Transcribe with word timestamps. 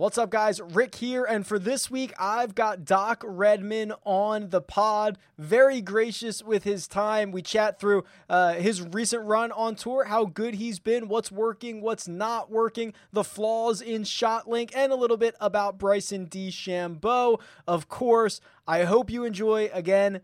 What's 0.00 0.16
up, 0.16 0.30
guys? 0.30 0.62
Rick 0.62 0.94
here, 0.94 1.24
and 1.26 1.46
for 1.46 1.58
this 1.58 1.90
week, 1.90 2.14
I've 2.18 2.54
got 2.54 2.86
Doc 2.86 3.22
Redman 3.22 3.92
on 4.06 4.48
the 4.48 4.62
pod. 4.62 5.18
Very 5.36 5.82
gracious 5.82 6.42
with 6.42 6.64
his 6.64 6.88
time. 6.88 7.32
We 7.32 7.42
chat 7.42 7.78
through 7.78 8.04
uh, 8.26 8.54
his 8.54 8.80
recent 8.80 9.26
run 9.26 9.52
on 9.52 9.74
tour, 9.74 10.04
how 10.04 10.24
good 10.24 10.54
he's 10.54 10.78
been, 10.78 11.08
what's 11.08 11.30
working, 11.30 11.82
what's 11.82 12.08
not 12.08 12.50
working, 12.50 12.94
the 13.12 13.22
flaws 13.22 13.82
in 13.82 14.04
ShotLink, 14.04 14.70
and 14.74 14.90
a 14.90 14.96
little 14.96 15.18
bit 15.18 15.34
about 15.38 15.76
Bryson 15.76 16.28
DeChambeau. 16.28 17.38
Of 17.68 17.88
course, 17.90 18.40
I 18.66 18.84
hope 18.84 19.10
you 19.10 19.24
enjoy. 19.24 19.68
Again, 19.70 20.22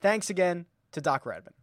thanks 0.00 0.30
again 0.30 0.66
to 0.92 1.00
Doc 1.00 1.26
Redman. 1.26 1.55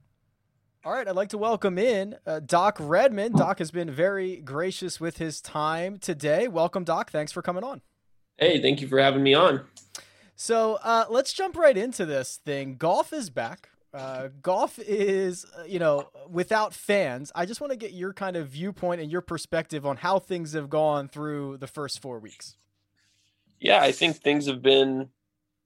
All 0.85 0.91
right, 0.91 1.07
I'd 1.07 1.15
like 1.15 1.29
to 1.29 1.37
welcome 1.37 1.77
in 1.77 2.17
uh, 2.27 2.41
Doc 2.41 2.75
Redman. 2.77 3.31
Doc 3.31 3.59
has 3.59 3.71
been 3.71 3.89
very 3.89 4.35
gracious 4.35 4.99
with 4.99 5.17
his 5.17 5.39
time 5.39 5.97
today. 5.97 6.49
Welcome, 6.49 6.83
Doc. 6.83 7.09
Thanks 7.09 7.31
for 7.31 7.41
coming 7.41 7.63
on. 7.63 7.81
Hey, 8.35 8.61
thank 8.61 8.81
you 8.81 8.89
for 8.89 8.99
having 8.99 9.23
me 9.23 9.33
on. 9.33 9.61
So 10.35 10.79
uh, 10.83 11.05
let's 11.09 11.31
jump 11.31 11.55
right 11.55 11.77
into 11.77 12.05
this 12.05 12.41
thing. 12.43 12.75
Golf 12.75 13.13
is 13.13 13.29
back. 13.29 13.69
Uh, 13.93 14.27
golf 14.41 14.77
is, 14.77 15.45
uh, 15.57 15.63
you 15.63 15.79
know, 15.79 16.09
without 16.29 16.73
fans. 16.73 17.31
I 17.33 17.45
just 17.45 17.61
want 17.61 17.71
to 17.71 17.77
get 17.77 17.93
your 17.93 18.11
kind 18.11 18.35
of 18.35 18.49
viewpoint 18.49 18.99
and 18.99 19.09
your 19.09 19.21
perspective 19.21 19.85
on 19.85 19.95
how 19.95 20.19
things 20.19 20.51
have 20.51 20.69
gone 20.69 21.07
through 21.07 21.59
the 21.59 21.67
first 21.67 22.01
four 22.01 22.19
weeks. 22.19 22.57
Yeah, 23.61 23.79
I 23.79 23.93
think 23.93 24.17
things 24.17 24.47
have 24.47 24.61
been 24.61 25.07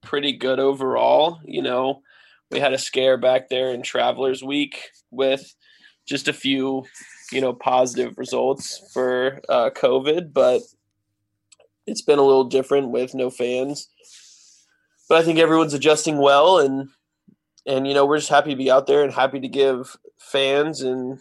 pretty 0.03 0.33
good 0.33 0.59
overall. 0.59 1.39
You 1.43 1.63
know, 1.63 2.03
we 2.51 2.59
had 2.59 2.73
a 2.73 2.77
scare 2.77 3.17
back 3.17 3.49
there 3.49 3.71
in 3.71 3.81
Travelers 3.81 4.43
Week 4.43 4.89
with 5.11 5.55
just 6.07 6.27
a 6.27 6.33
few, 6.33 6.85
you 7.31 7.41
know, 7.41 7.53
positive 7.53 8.17
results 8.17 8.89
for 8.93 9.41
uh, 9.49 9.69
COVID, 9.71 10.33
but 10.33 10.61
it's 11.85 12.01
been 12.01 12.19
a 12.19 12.23
little 12.23 12.45
different 12.45 12.89
with 12.89 13.13
no 13.13 13.29
fans. 13.29 13.89
But 15.09 15.19
I 15.19 15.23
think 15.23 15.39
everyone's 15.39 15.73
adjusting 15.73 16.17
well, 16.17 16.59
and 16.59 16.89
and 17.65 17.87
you 17.87 17.93
know 17.93 18.05
we're 18.05 18.17
just 18.17 18.29
happy 18.29 18.51
to 18.51 18.55
be 18.55 18.71
out 18.71 18.87
there 18.87 19.03
and 19.03 19.13
happy 19.13 19.39
to 19.39 19.47
give 19.47 19.95
fans 20.19 20.81
and 20.81 21.19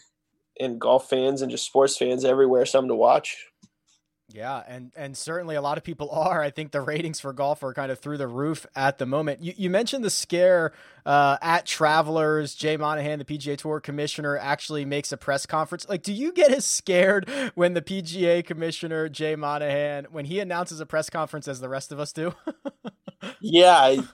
and 0.58 0.80
golf 0.80 1.08
fans 1.08 1.42
and 1.42 1.50
just 1.50 1.66
sports 1.66 1.96
fans 1.96 2.24
everywhere 2.24 2.66
something 2.66 2.88
to 2.88 2.94
watch. 2.94 3.46
Yeah, 4.32 4.62
and 4.66 4.90
and 4.96 5.16
certainly 5.16 5.54
a 5.54 5.62
lot 5.62 5.78
of 5.78 5.84
people 5.84 6.10
are. 6.12 6.42
I 6.42 6.50
think 6.50 6.72
the 6.72 6.80
ratings 6.80 7.20
for 7.20 7.32
golf 7.32 7.62
are 7.62 7.72
kind 7.72 7.92
of 7.92 7.98
through 8.00 8.18
the 8.18 8.26
roof 8.26 8.66
at 8.74 8.98
the 8.98 9.06
moment. 9.06 9.42
You, 9.42 9.54
you 9.56 9.70
mentioned 9.70 10.04
the 10.04 10.10
scare 10.10 10.72
uh, 11.04 11.38
at 11.40 11.64
Travelers. 11.64 12.54
Jay 12.54 12.76
Monahan, 12.76 13.20
the 13.20 13.24
PGA 13.24 13.56
Tour 13.56 13.80
commissioner, 13.80 14.36
actually 14.36 14.84
makes 14.84 15.12
a 15.12 15.16
press 15.16 15.46
conference. 15.46 15.88
Like, 15.88 16.02
do 16.02 16.12
you 16.12 16.32
get 16.32 16.52
as 16.52 16.66
scared 16.66 17.28
when 17.54 17.74
the 17.74 17.82
PGA 17.82 18.44
commissioner 18.44 19.08
Jay 19.08 19.36
Monahan 19.36 20.06
when 20.10 20.24
he 20.24 20.40
announces 20.40 20.80
a 20.80 20.86
press 20.86 21.08
conference 21.08 21.46
as 21.46 21.60
the 21.60 21.68
rest 21.68 21.92
of 21.92 22.00
us 22.00 22.12
do? 22.12 22.34
yeah, 23.40 23.76
I, 23.76 24.08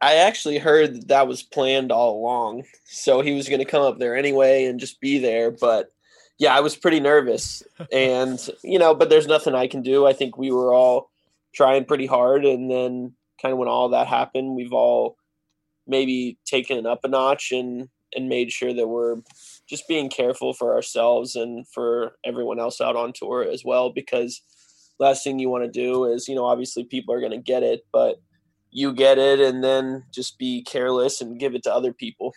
I 0.00 0.16
actually 0.16 0.58
heard 0.58 0.94
that, 0.94 1.08
that 1.08 1.28
was 1.28 1.42
planned 1.44 1.92
all 1.92 2.18
along. 2.20 2.64
So 2.84 3.20
he 3.20 3.34
was 3.34 3.48
going 3.48 3.60
to 3.60 3.66
come 3.66 3.82
up 3.82 3.98
there 3.98 4.16
anyway 4.16 4.66
and 4.66 4.80
just 4.80 5.00
be 5.00 5.18
there, 5.18 5.52
but 5.52 5.91
yeah, 6.42 6.56
I 6.56 6.60
was 6.60 6.74
pretty 6.74 6.98
nervous, 6.98 7.62
and 7.92 8.36
you 8.64 8.76
know, 8.76 8.96
but 8.96 9.08
there's 9.08 9.28
nothing 9.28 9.54
I 9.54 9.68
can 9.68 9.80
do. 9.80 10.08
I 10.08 10.12
think 10.12 10.36
we 10.36 10.50
were 10.50 10.74
all 10.74 11.08
trying 11.54 11.84
pretty 11.84 12.06
hard, 12.06 12.44
and 12.44 12.68
then 12.68 13.12
kind 13.40 13.52
of 13.52 13.58
when 13.58 13.68
all 13.68 13.90
that 13.90 14.08
happened, 14.08 14.56
we've 14.56 14.72
all 14.72 15.16
maybe 15.86 16.38
taken 16.44 16.78
it 16.78 16.84
up 16.84 17.04
a 17.04 17.08
notch 17.08 17.52
and 17.52 17.88
and 18.14 18.28
made 18.28 18.50
sure 18.50 18.74
that 18.74 18.88
we're 18.88 19.18
just 19.68 19.86
being 19.86 20.10
careful 20.10 20.52
for 20.52 20.74
ourselves 20.74 21.36
and 21.36 21.66
for 21.68 22.16
everyone 22.24 22.58
else 22.58 22.80
out 22.80 22.96
on 22.96 23.12
tour 23.12 23.46
as 23.48 23.64
well 23.64 23.90
because 23.90 24.42
last 24.98 25.22
thing 25.22 25.38
you 25.38 25.48
want 25.48 25.64
to 25.64 25.70
do 25.70 26.04
is 26.04 26.26
you 26.26 26.34
know 26.34 26.44
obviously 26.44 26.84
people 26.84 27.14
are 27.14 27.20
going 27.20 27.32
to 27.32 27.38
get 27.38 27.62
it 27.62 27.86
but 27.92 28.20
you 28.70 28.92
get 28.92 29.16
it 29.16 29.40
and 29.40 29.62
then 29.62 30.04
just 30.10 30.38
be 30.38 30.62
careless 30.64 31.20
and 31.20 31.40
give 31.40 31.54
it 31.54 31.62
to 31.62 31.72
other 31.72 31.92
people 31.92 32.34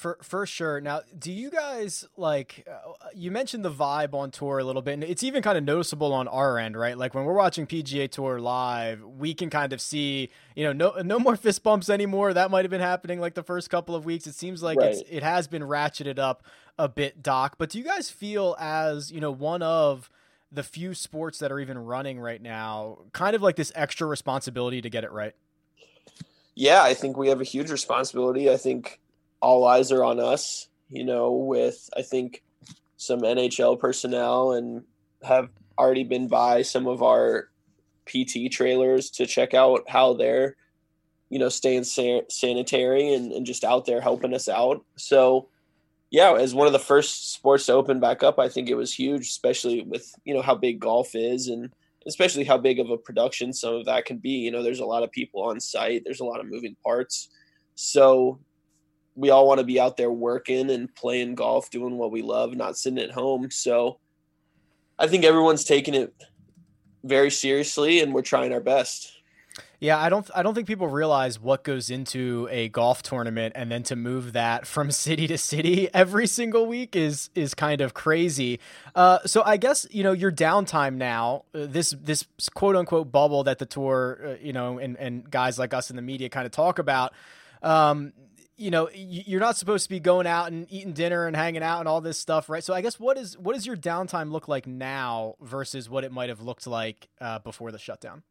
for 0.00 0.16
for 0.22 0.46
sure. 0.46 0.80
Now, 0.80 1.02
do 1.16 1.30
you 1.30 1.50
guys 1.50 2.06
like? 2.16 2.66
Uh, 2.66 2.92
you 3.14 3.30
mentioned 3.30 3.64
the 3.64 3.70
vibe 3.70 4.14
on 4.14 4.30
tour 4.30 4.58
a 4.58 4.64
little 4.64 4.80
bit, 4.80 4.94
and 4.94 5.04
it's 5.04 5.22
even 5.22 5.42
kind 5.42 5.58
of 5.58 5.64
noticeable 5.64 6.14
on 6.14 6.26
our 6.26 6.58
end, 6.58 6.74
right? 6.74 6.96
Like 6.96 7.14
when 7.14 7.26
we're 7.26 7.34
watching 7.34 7.66
PGA 7.66 8.10
Tour 8.10 8.40
live, 8.40 9.02
we 9.04 9.34
can 9.34 9.50
kind 9.50 9.74
of 9.74 9.80
see, 9.80 10.30
you 10.56 10.64
know, 10.64 10.72
no 10.72 11.02
no 11.02 11.18
more 11.18 11.36
fist 11.44 11.62
bumps 11.62 11.90
anymore. 11.90 12.32
That 12.32 12.50
might 12.50 12.64
have 12.64 12.70
been 12.70 12.80
happening 12.80 13.20
like 13.20 13.34
the 13.34 13.42
first 13.42 13.68
couple 13.68 13.94
of 13.94 14.06
weeks. 14.06 14.26
It 14.26 14.34
seems 14.34 14.62
like 14.62 14.78
right. 14.78 14.94
it's 14.94 15.02
it 15.08 15.22
has 15.22 15.46
been 15.46 15.62
ratcheted 15.62 16.18
up 16.18 16.44
a 16.78 16.88
bit, 16.88 17.22
Doc. 17.22 17.56
But 17.58 17.68
do 17.68 17.78
you 17.78 17.84
guys 17.84 18.08
feel 18.08 18.56
as 18.58 19.12
you 19.12 19.20
know 19.20 19.30
one 19.30 19.62
of 19.62 20.08
the 20.50 20.62
few 20.62 20.94
sports 20.94 21.38
that 21.40 21.52
are 21.52 21.60
even 21.60 21.76
running 21.76 22.18
right 22.18 22.40
now, 22.40 23.00
kind 23.12 23.36
of 23.36 23.42
like 23.42 23.56
this 23.56 23.70
extra 23.74 24.06
responsibility 24.06 24.80
to 24.80 24.88
get 24.88 25.04
it 25.04 25.12
right? 25.12 25.34
Yeah, 26.54 26.82
I 26.82 26.94
think 26.94 27.18
we 27.18 27.28
have 27.28 27.40
a 27.40 27.44
huge 27.44 27.70
responsibility. 27.70 28.50
I 28.50 28.56
think 28.56 28.99
all 29.40 29.66
eyes 29.66 29.90
are 29.92 30.04
on 30.04 30.20
us, 30.20 30.68
you 30.88 31.04
know, 31.04 31.32
with 31.32 31.88
I 31.96 32.02
think 32.02 32.42
some 32.96 33.20
NHL 33.20 33.78
personnel 33.78 34.52
and 34.52 34.84
have 35.22 35.48
already 35.78 36.04
been 36.04 36.28
by 36.28 36.62
some 36.62 36.86
of 36.86 37.02
our 37.02 37.48
PT 38.06 38.50
trailers 38.50 39.10
to 39.10 39.26
check 39.26 39.54
out 39.54 39.88
how 39.88 40.14
they're, 40.14 40.56
you 41.30 41.38
know, 41.38 41.48
staying 41.48 41.84
san- 41.84 42.28
sanitary 42.28 43.14
and, 43.14 43.32
and 43.32 43.46
just 43.46 43.64
out 43.64 43.86
there 43.86 44.00
helping 44.00 44.34
us 44.34 44.48
out. 44.48 44.84
So, 44.96 45.48
yeah, 46.10 46.34
as 46.34 46.54
one 46.54 46.66
of 46.66 46.72
the 46.72 46.78
first 46.78 47.32
sports 47.32 47.66
to 47.66 47.72
open 47.72 48.00
back 48.00 48.22
up, 48.22 48.38
I 48.38 48.48
think 48.48 48.68
it 48.68 48.74
was 48.74 48.92
huge, 48.92 49.28
especially 49.28 49.82
with, 49.82 50.12
you 50.24 50.34
know, 50.34 50.42
how 50.42 50.56
big 50.56 50.80
golf 50.80 51.14
is 51.14 51.48
and 51.48 51.72
especially 52.06 52.44
how 52.44 52.58
big 52.58 52.80
of 52.80 52.90
a 52.90 52.96
production 52.98 53.52
some 53.52 53.74
of 53.74 53.86
that 53.86 54.06
can 54.06 54.18
be. 54.18 54.30
You 54.30 54.50
know, 54.50 54.62
there's 54.62 54.80
a 54.80 54.84
lot 54.84 55.02
of 55.02 55.12
people 55.12 55.42
on 55.42 55.60
site, 55.60 56.02
there's 56.04 56.20
a 56.20 56.24
lot 56.24 56.40
of 56.40 56.46
moving 56.46 56.76
parts. 56.84 57.28
So 57.76 58.40
we 59.20 59.28
all 59.28 59.46
want 59.46 59.58
to 59.58 59.64
be 59.64 59.78
out 59.78 59.98
there 59.98 60.10
working 60.10 60.70
and 60.70 60.92
playing 60.94 61.34
golf, 61.34 61.68
doing 61.68 61.98
what 61.98 62.10
we 62.10 62.22
love, 62.22 62.54
not 62.54 62.78
sitting 62.78 62.98
at 62.98 63.10
home. 63.10 63.50
So 63.50 63.98
I 64.98 65.06
think 65.08 65.24
everyone's 65.24 65.62
taking 65.62 65.92
it 65.92 66.14
very 67.04 67.30
seriously 67.30 68.00
and 68.00 68.14
we're 68.14 68.22
trying 68.22 68.54
our 68.54 68.60
best. 68.60 69.12
Yeah, 69.78 69.98
I 69.98 70.08
don't 70.08 70.30
I 70.34 70.42
don't 70.42 70.54
think 70.54 70.66
people 70.66 70.88
realize 70.88 71.38
what 71.38 71.64
goes 71.64 71.90
into 71.90 72.48
a 72.50 72.68
golf 72.68 73.02
tournament 73.02 73.52
and 73.56 73.70
then 73.70 73.82
to 73.84 73.96
move 73.96 74.32
that 74.32 74.66
from 74.66 74.90
city 74.90 75.26
to 75.26 75.36
city 75.36 75.88
every 75.92 76.26
single 76.26 76.66
week 76.66 76.96
is 76.96 77.28
is 77.34 77.52
kind 77.52 77.82
of 77.82 77.92
crazy. 77.92 78.58
Uh, 78.94 79.18
so 79.26 79.42
I 79.44 79.58
guess, 79.58 79.86
you 79.90 80.02
know, 80.02 80.12
your 80.12 80.32
downtime 80.32 80.94
now, 80.94 81.44
uh, 81.54 81.66
this 81.66 81.94
this 82.00 82.24
quote 82.54 82.76
unquote 82.76 83.12
bubble 83.12 83.44
that 83.44 83.58
the 83.58 83.66
tour, 83.66 84.20
uh, 84.24 84.34
you 84.40 84.54
know, 84.54 84.78
and 84.78 84.96
and 84.96 85.30
guys 85.30 85.58
like 85.58 85.74
us 85.74 85.90
in 85.90 85.96
the 85.96 86.02
media 86.02 86.30
kind 86.30 86.46
of 86.46 86.52
talk 86.52 86.78
about 86.78 87.12
um, 87.62 88.12
you 88.60 88.70
know 88.70 88.90
you're 88.92 89.40
not 89.40 89.56
supposed 89.56 89.84
to 89.84 89.88
be 89.88 90.00
going 90.00 90.26
out 90.26 90.52
and 90.52 90.66
eating 90.70 90.92
dinner 90.92 91.26
and 91.26 91.34
hanging 91.34 91.62
out 91.62 91.80
and 91.80 91.88
all 91.88 92.00
this 92.00 92.18
stuff 92.18 92.48
right? 92.48 92.62
So 92.62 92.74
i 92.74 92.80
guess 92.80 93.00
what 93.00 93.16
is 93.16 93.36
what 93.38 93.54
does 93.54 93.66
your 93.66 93.76
downtime 93.76 94.30
look 94.30 94.48
like 94.48 94.66
now 94.66 95.36
versus 95.40 95.88
what 95.88 96.04
it 96.04 96.12
might 96.12 96.28
have 96.28 96.40
looked 96.40 96.66
like 96.66 97.08
uh, 97.20 97.38
before 97.38 97.72
the 97.72 97.78
shutdown? 97.78 98.22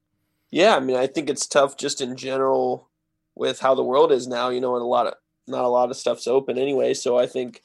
Yeah 0.51 0.75
i 0.75 0.79
mean 0.79 0.97
i 0.97 1.07
think 1.07 1.29
it's 1.29 1.47
tough 1.47 1.78
just 1.78 2.00
in 2.00 2.16
general 2.16 2.89
with 3.35 3.59
how 3.59 3.73
the 3.73 3.84
world 3.84 4.12
is 4.12 4.28
now 4.28 4.50
you 4.50 4.62
know 4.62 4.75
and 4.75 4.84
a 4.84 4.88
lot 4.88 5.07
of 5.07 5.16
not 5.47 5.63
a 5.63 5.68
lot 5.68 5.89
of 5.89 5.97
stuff's 5.97 6.28
open 6.28 6.57
anyway. 6.57 6.94
So 6.94 7.18
i 7.18 7.25
think 7.25 7.62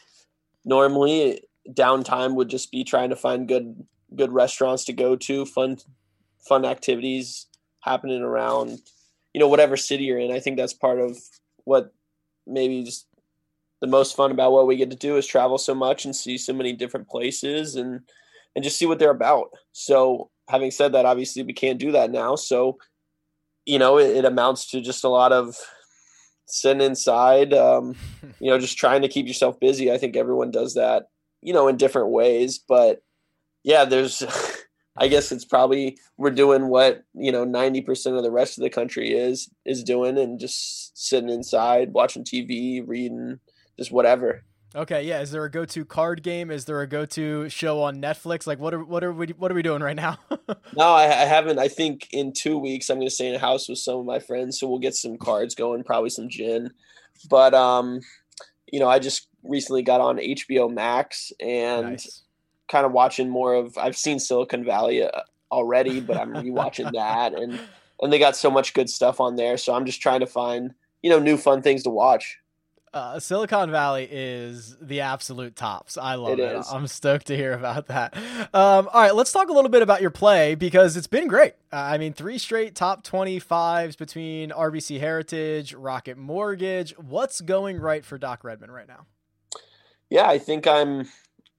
normally 0.64 1.42
downtime 1.68 2.34
would 2.34 2.48
just 2.48 2.70
be 2.70 2.84
trying 2.84 3.10
to 3.10 3.16
find 3.16 3.46
good 3.46 3.84
good 4.14 4.32
restaurants 4.32 4.84
to 4.84 4.92
go 4.92 5.16
to 5.16 5.44
fun 5.44 5.76
fun 6.38 6.64
activities 6.64 7.46
happening 7.80 8.22
around 8.22 8.78
you 9.34 9.40
know 9.40 9.48
whatever 9.48 9.76
city 9.76 10.04
you're 10.04 10.18
in. 10.18 10.32
I 10.32 10.40
think 10.40 10.56
that's 10.56 10.72
part 10.72 10.98
of 10.98 11.18
what 11.64 11.92
maybe 12.46 12.84
just 12.84 13.06
the 13.80 13.86
most 13.86 14.16
fun 14.16 14.30
about 14.30 14.52
what 14.52 14.66
we 14.66 14.76
get 14.76 14.90
to 14.90 14.96
do 14.96 15.16
is 15.16 15.26
travel 15.26 15.58
so 15.58 15.74
much 15.74 16.04
and 16.04 16.14
see 16.14 16.38
so 16.38 16.52
many 16.52 16.72
different 16.72 17.08
places 17.08 17.76
and 17.76 18.00
and 18.56 18.62
just 18.62 18.78
see 18.78 18.86
what 18.86 18.98
they're 18.98 19.10
about. 19.10 19.50
So 19.72 20.30
having 20.48 20.70
said 20.70 20.92
that, 20.92 21.06
obviously 21.06 21.42
we 21.42 21.52
can't 21.52 21.78
do 21.78 21.92
that 21.92 22.10
now. 22.10 22.36
So 22.36 22.78
you 23.66 23.78
know, 23.78 23.98
it, 23.98 24.16
it 24.16 24.24
amounts 24.24 24.70
to 24.70 24.80
just 24.80 25.04
a 25.04 25.08
lot 25.08 25.32
of 25.32 25.56
sitting 26.46 26.82
inside, 26.82 27.52
um, 27.54 27.94
you 28.40 28.50
know, 28.50 28.58
just 28.58 28.78
trying 28.78 29.02
to 29.02 29.08
keep 29.08 29.26
yourself 29.26 29.58
busy. 29.60 29.92
I 29.92 29.98
think 29.98 30.16
everyone 30.16 30.50
does 30.50 30.74
that, 30.74 31.04
you 31.42 31.52
know, 31.52 31.68
in 31.68 31.76
different 31.76 32.08
ways. 32.08 32.58
But 32.58 33.02
yeah, 33.62 33.84
there's 33.84 34.22
I 34.96 35.08
guess 35.08 35.32
it's 35.32 35.44
probably 35.44 35.98
we're 36.16 36.30
doing 36.30 36.68
what 36.68 37.04
you 37.14 37.32
know 37.32 37.44
ninety 37.44 37.80
percent 37.80 38.16
of 38.16 38.22
the 38.22 38.30
rest 38.30 38.58
of 38.58 38.62
the 38.62 38.70
country 38.70 39.12
is 39.12 39.50
is 39.64 39.82
doing, 39.82 40.18
and 40.18 40.38
just 40.38 40.96
sitting 40.96 41.30
inside 41.30 41.92
watching 41.92 42.24
TV, 42.24 42.82
reading, 42.86 43.40
just 43.76 43.90
whatever. 43.90 44.44
Okay, 44.76 45.04
yeah. 45.04 45.20
Is 45.20 45.30
there 45.30 45.44
a 45.44 45.50
go-to 45.50 45.84
card 45.84 46.24
game? 46.24 46.50
Is 46.50 46.64
there 46.64 46.80
a 46.80 46.86
go-to 46.88 47.48
show 47.48 47.80
on 47.82 48.02
Netflix? 48.02 48.44
Like, 48.44 48.58
what 48.58 48.74
are 48.74 48.84
what 48.84 49.04
are 49.04 49.12
we 49.12 49.28
what 49.28 49.50
are 49.50 49.54
we 49.54 49.62
doing 49.62 49.82
right 49.82 49.96
now? 49.96 50.18
no, 50.76 50.92
I, 50.92 51.04
I, 51.04 51.26
haven't. 51.26 51.60
I 51.60 51.68
think 51.68 52.08
in 52.10 52.32
two 52.32 52.58
weeks 52.58 52.90
I'm 52.90 52.96
going 52.96 53.06
to 53.06 53.14
stay 53.14 53.28
in 53.28 53.36
a 53.36 53.38
house 53.38 53.68
with 53.68 53.78
some 53.78 53.98
of 53.98 54.04
my 54.04 54.18
friends, 54.18 54.58
so 54.58 54.68
we'll 54.68 54.80
get 54.80 54.96
some 54.96 55.16
cards 55.16 55.54
going, 55.54 55.84
probably 55.84 56.10
some 56.10 56.28
gin. 56.28 56.70
But 57.30 57.54
um, 57.54 58.00
you 58.72 58.80
know, 58.80 58.88
I 58.88 58.98
just 58.98 59.28
recently 59.44 59.82
got 59.82 60.00
on 60.00 60.16
HBO 60.18 60.72
Max, 60.72 61.32
and 61.40 61.90
nice 61.90 62.23
kind 62.68 62.86
of 62.86 62.92
watching 62.92 63.28
more 63.28 63.54
of 63.54 63.76
I've 63.78 63.96
seen 63.96 64.18
Silicon 64.18 64.64
Valley 64.64 65.08
already, 65.50 66.00
but 66.00 66.16
I'm 66.16 66.32
rewatching 66.32 66.92
that 66.94 67.34
and 67.34 67.58
and 68.00 68.12
they 68.12 68.18
got 68.18 68.36
so 68.36 68.50
much 68.50 68.74
good 68.74 68.90
stuff 68.90 69.20
on 69.20 69.36
there. 69.36 69.56
So 69.56 69.74
I'm 69.74 69.86
just 69.86 70.00
trying 70.00 70.20
to 70.20 70.26
find, 70.26 70.74
you 71.02 71.10
know, 71.10 71.18
new 71.18 71.36
fun 71.36 71.62
things 71.62 71.82
to 71.84 71.90
watch. 71.90 72.38
Uh, 72.92 73.18
Silicon 73.18 73.72
Valley 73.72 74.08
is 74.08 74.76
the 74.80 75.00
absolute 75.00 75.56
tops. 75.56 75.98
I 75.98 76.14
love 76.14 76.38
it. 76.38 76.38
it. 76.38 76.64
I'm 76.70 76.86
stoked 76.86 77.26
to 77.26 77.36
hear 77.36 77.52
about 77.52 77.88
that. 77.88 78.16
Um, 78.54 78.88
all 78.92 79.02
right, 79.02 79.14
let's 79.14 79.32
talk 79.32 79.48
a 79.48 79.52
little 79.52 79.70
bit 79.70 79.82
about 79.82 80.00
your 80.00 80.12
play 80.12 80.54
because 80.54 80.96
it's 80.96 81.08
been 81.08 81.26
great. 81.26 81.54
Uh, 81.72 81.76
I 81.76 81.98
mean, 81.98 82.12
three 82.12 82.38
straight 82.38 82.76
top 82.76 83.04
25s 83.04 83.98
between 83.98 84.50
RBC 84.50 85.00
Heritage, 85.00 85.74
Rocket 85.74 86.16
Mortgage. 86.16 86.96
What's 86.96 87.40
going 87.40 87.80
right 87.80 88.04
for 88.04 88.16
Doc 88.16 88.44
Redman 88.44 88.70
right 88.70 88.86
now? 88.86 89.06
Yeah, 90.08 90.28
I 90.28 90.38
think 90.38 90.68
I'm 90.68 91.08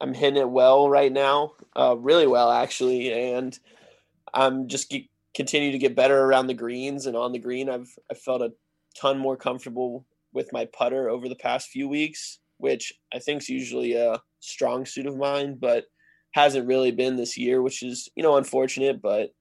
I'm 0.01 0.13
hitting 0.13 0.41
it 0.41 0.49
well 0.49 0.89
right 0.89 1.11
now, 1.11 1.53
uh, 1.75 1.95
really 1.97 2.27
well 2.27 2.51
actually, 2.51 3.11
and 3.13 3.57
I'm 4.33 4.67
just 4.67 4.91
ge- 4.91 5.09
continue 5.33 5.71
to 5.71 5.77
get 5.77 5.95
better 5.95 6.21
around 6.23 6.47
the 6.47 6.53
greens 6.53 7.05
and 7.05 7.15
on 7.15 7.31
the 7.31 7.39
green. 7.39 7.69
I've 7.69 7.93
I 8.11 8.13
felt 8.13 8.41
a 8.41 8.53
ton 8.99 9.17
more 9.17 9.37
comfortable 9.37 10.05
with 10.33 10.51
my 10.51 10.65
putter 10.65 11.09
over 11.09 11.29
the 11.29 11.35
past 11.35 11.69
few 11.69 11.87
weeks, 11.87 12.39
which 12.57 12.93
I 13.13 13.19
think 13.19 13.41
is 13.41 13.49
usually 13.49 13.93
a 13.93 14.21
strong 14.39 14.85
suit 14.85 15.05
of 15.05 15.17
mine, 15.17 15.57
but 15.59 15.85
hasn't 16.31 16.67
really 16.67 16.91
been 16.91 17.15
this 17.15 17.37
year, 17.37 17.61
which 17.61 17.81
is 17.81 18.09
you 18.15 18.23
know 18.23 18.37
unfortunate. 18.37 19.01
But 19.01 19.33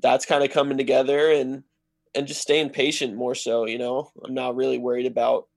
that's 0.00 0.26
kind 0.26 0.44
of 0.44 0.50
coming 0.50 0.78
together 0.78 1.32
and 1.32 1.62
and 2.14 2.26
just 2.26 2.42
staying 2.42 2.70
patient 2.70 3.16
more 3.16 3.34
so. 3.34 3.66
You 3.66 3.78
know, 3.78 4.10
I'm 4.24 4.34
not 4.34 4.56
really 4.56 4.78
worried 4.78 5.06
about 5.06 5.48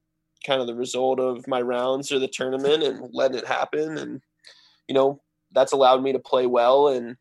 kind 0.46 0.62
of 0.62 0.68
the 0.68 0.76
result 0.76 1.20
of 1.20 1.48
my 1.48 1.62
rounds 1.62 2.12
or 2.12 2.20
the 2.20 2.28
tournament 2.28 2.84
and 2.84 3.10
letting 3.14 3.38
it 3.38 3.48
happen. 3.48 3.98
And 3.98 4.22
you 4.88 4.96
know 4.96 5.22
that's 5.54 5.72
allowed 5.72 6.04
me 6.04 6.14
to 6.14 6.20
play 6.20 6.46
well 6.46 6.90
and 6.90 7.18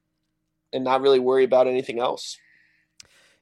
and 0.73 0.85
not 0.85 1.01
really 1.01 1.19
worry 1.19 1.45
about 1.45 1.67
anything 1.67 1.99
else. 1.99 2.37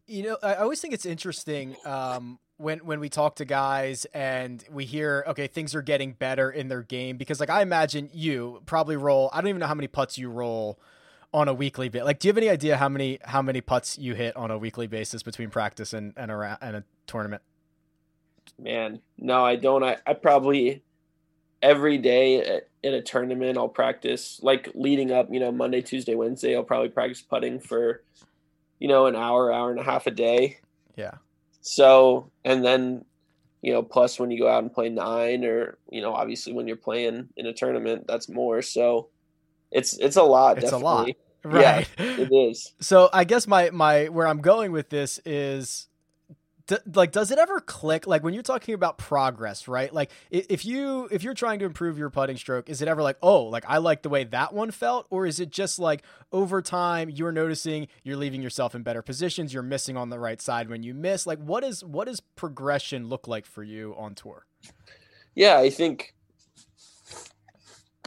You 0.06 0.22
know 0.22 0.38
i 0.42 0.54
always 0.54 0.80
think 0.80 0.94
it's 0.94 1.06
interesting 1.06 1.76
um, 1.84 2.38
when 2.56 2.78
when 2.80 2.98
we 3.00 3.08
talk 3.08 3.36
to 3.36 3.44
guys 3.44 4.06
and 4.14 4.64
we 4.70 4.84
hear 4.84 5.24
okay 5.28 5.46
things 5.46 5.74
are 5.74 5.82
getting 5.82 6.12
better 6.12 6.50
in 6.50 6.68
their 6.68 6.82
game. 6.82 7.16
Because 7.16 7.40
like 7.40 7.50
i 7.50 7.62
imagine 7.62 8.10
you 8.12 8.62
probably 8.66 8.96
roll 8.96 9.30
i 9.32 9.40
don't 9.40 9.48
even 9.48 9.60
know 9.60 9.66
how 9.66 9.74
many 9.74 9.88
putts 9.88 10.18
you 10.18 10.30
roll 10.30 10.78
on 11.34 11.46
a 11.46 11.52
weekly 11.52 11.90
bit 11.90 12.04
like 12.04 12.18
do 12.18 12.26
you 12.26 12.30
have 12.30 12.38
any 12.38 12.48
idea 12.48 12.78
how 12.78 12.88
many 12.88 13.18
how 13.22 13.42
many 13.42 13.60
putts 13.60 13.98
you 13.98 14.14
hit 14.14 14.34
on 14.34 14.50
a 14.50 14.56
weekly 14.56 14.86
basis 14.86 15.22
between 15.22 15.50
practice 15.50 15.92
and 15.92 16.14
and 16.16 16.30
a, 16.30 16.58
and 16.62 16.76
a 16.76 16.84
tournament 17.06 17.42
man, 18.58 19.00
no, 19.16 19.44
I 19.44 19.56
don't. 19.56 19.84
I, 19.84 19.96
I 20.06 20.14
probably 20.14 20.82
every 21.62 21.98
day 21.98 22.60
in 22.82 22.94
a 22.94 23.02
tournament 23.02 23.58
I'll 23.58 23.68
practice 23.68 24.40
like 24.42 24.70
leading 24.74 25.10
up, 25.10 25.28
you 25.32 25.40
know, 25.40 25.50
Monday, 25.50 25.82
Tuesday, 25.82 26.14
Wednesday, 26.14 26.56
I'll 26.56 26.62
probably 26.62 26.88
practice 26.88 27.20
putting 27.20 27.58
for, 27.58 28.02
you 28.78 28.88
know, 28.88 29.06
an 29.06 29.16
hour, 29.16 29.52
hour 29.52 29.70
and 29.70 29.80
a 29.80 29.82
half 29.82 30.06
a 30.06 30.10
day. 30.10 30.58
Yeah. 30.96 31.14
So, 31.60 32.30
and 32.44 32.64
then, 32.64 33.04
you 33.62 33.72
know, 33.72 33.82
plus 33.82 34.20
when 34.20 34.30
you 34.30 34.38
go 34.38 34.48
out 34.48 34.62
and 34.62 34.72
play 34.72 34.88
nine 34.88 35.44
or, 35.44 35.78
you 35.90 36.00
know, 36.00 36.14
obviously 36.14 36.52
when 36.52 36.68
you're 36.68 36.76
playing 36.76 37.28
in 37.36 37.46
a 37.46 37.52
tournament, 37.52 38.06
that's 38.06 38.28
more. 38.28 38.62
So 38.62 39.08
it's, 39.72 39.98
it's 39.98 40.16
a 40.16 40.22
lot. 40.22 40.58
It's 40.58 40.70
definitely. 40.70 40.82
a 40.82 40.84
lot. 40.84 41.08
Right. 41.44 41.88
Yeah, 41.98 42.04
it 42.04 42.32
is. 42.32 42.74
So 42.80 43.10
I 43.12 43.24
guess 43.24 43.46
my, 43.48 43.70
my, 43.70 44.06
where 44.06 44.26
I'm 44.28 44.40
going 44.40 44.70
with 44.70 44.90
this 44.90 45.20
is 45.24 45.87
Like 46.94 47.12
does 47.12 47.30
it 47.30 47.38
ever 47.38 47.60
click? 47.60 48.06
Like 48.06 48.22
when 48.22 48.34
you're 48.34 48.42
talking 48.42 48.74
about 48.74 48.98
progress 48.98 49.68
right? 49.68 49.92
Like 49.92 50.10
if 50.30 50.64
you 50.64 51.08
if 51.10 51.22
you're 51.22 51.34
trying 51.34 51.58
to 51.60 51.64
improve 51.64 51.98
your 51.98 52.10
putting 52.10 52.36
stroke 52.36 52.68
is 52.68 52.82
it 52.82 52.88
ever 52.88 53.02
like 53.02 53.16
oh 53.22 53.44
like 53.44 53.64
i 53.66 53.78
like 53.78 54.02
the 54.02 54.08
way 54.08 54.24
that 54.24 54.52
one 54.52 54.70
felt? 54.70 55.06
Or 55.10 55.26
is 55.26 55.40
it 55.40 55.50
just 55.50 55.78
like 55.78 56.02
over 56.32 56.60
time 56.62 57.10
you're 57.10 57.32
noticing 57.32 57.88
you're 58.02 58.16
leaving 58.16 58.42
yourself 58.42 58.74
in 58.74 58.82
better 58.82 59.02
positions 59.02 59.54
you're 59.54 59.62
missing 59.62 59.96
on 59.96 60.10
the 60.10 60.18
right 60.18 60.40
side 60.40 60.68
when 60.68 60.82
you 60.82 60.94
miss? 60.94 61.26
Like 61.26 61.38
what 61.38 61.64
is 61.64 61.84
what 61.84 62.06
does 62.06 62.20
progression 62.20 63.08
look 63.08 63.26
like 63.28 63.46
for 63.46 63.62
you 63.62 63.94
on 63.96 64.14
tour? 64.14 64.46
Yeah 65.34 65.58
i 65.58 65.70
think 65.70 66.14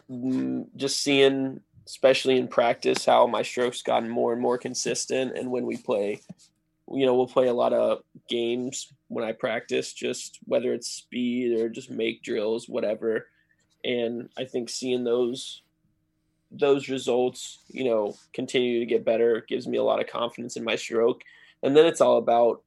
mm, 0.10 0.66
just 0.75 1.00
seeing 1.02 1.62
especially 1.88 2.38
in 2.38 2.48
practice 2.48 3.06
how 3.06 3.28
my 3.28 3.42
strokes 3.42 3.81
gotten 3.81 4.10
more 4.10 4.34
and 4.34 4.42
more 4.42 4.58
consistent 4.58 5.38
and 5.38 5.50
when 5.52 5.66
we 5.66 5.78
play 5.78 6.22
you 6.94 7.06
know, 7.06 7.16
we'll 7.16 7.28
play 7.28 7.48
a 7.48 7.54
lot 7.54 7.74
of 7.74 8.04
games 8.30 8.92
when 9.08 9.26
I 9.26 9.32
practice, 9.32 9.94
just 9.94 10.40
whether 10.46 10.74
it's 10.74 10.88
speed 10.88 11.60
or 11.60 11.70
just 11.70 11.90
make 11.90 12.24
drills, 12.24 12.68
whatever. 12.68 13.28
And 13.84 14.30
I 14.38 14.46
think 14.46 14.70
seeing 14.70 15.04
those 15.04 15.62
those 16.52 16.90
results, 16.90 17.60
you 17.70 17.86
know, 17.86 18.14
continue 18.34 18.80
to 18.80 18.86
get 18.86 19.06
better 19.06 19.46
gives 19.48 19.68
me 19.68 19.78
a 19.78 19.84
lot 19.84 20.02
of 20.02 20.08
confidence 20.08 20.58
in 20.58 20.66
my 20.66 20.76
stroke. 20.76 21.22
And 21.64 21.78
then 21.78 21.86
it's 21.86 22.02
all 22.02 22.18
about, 22.18 22.62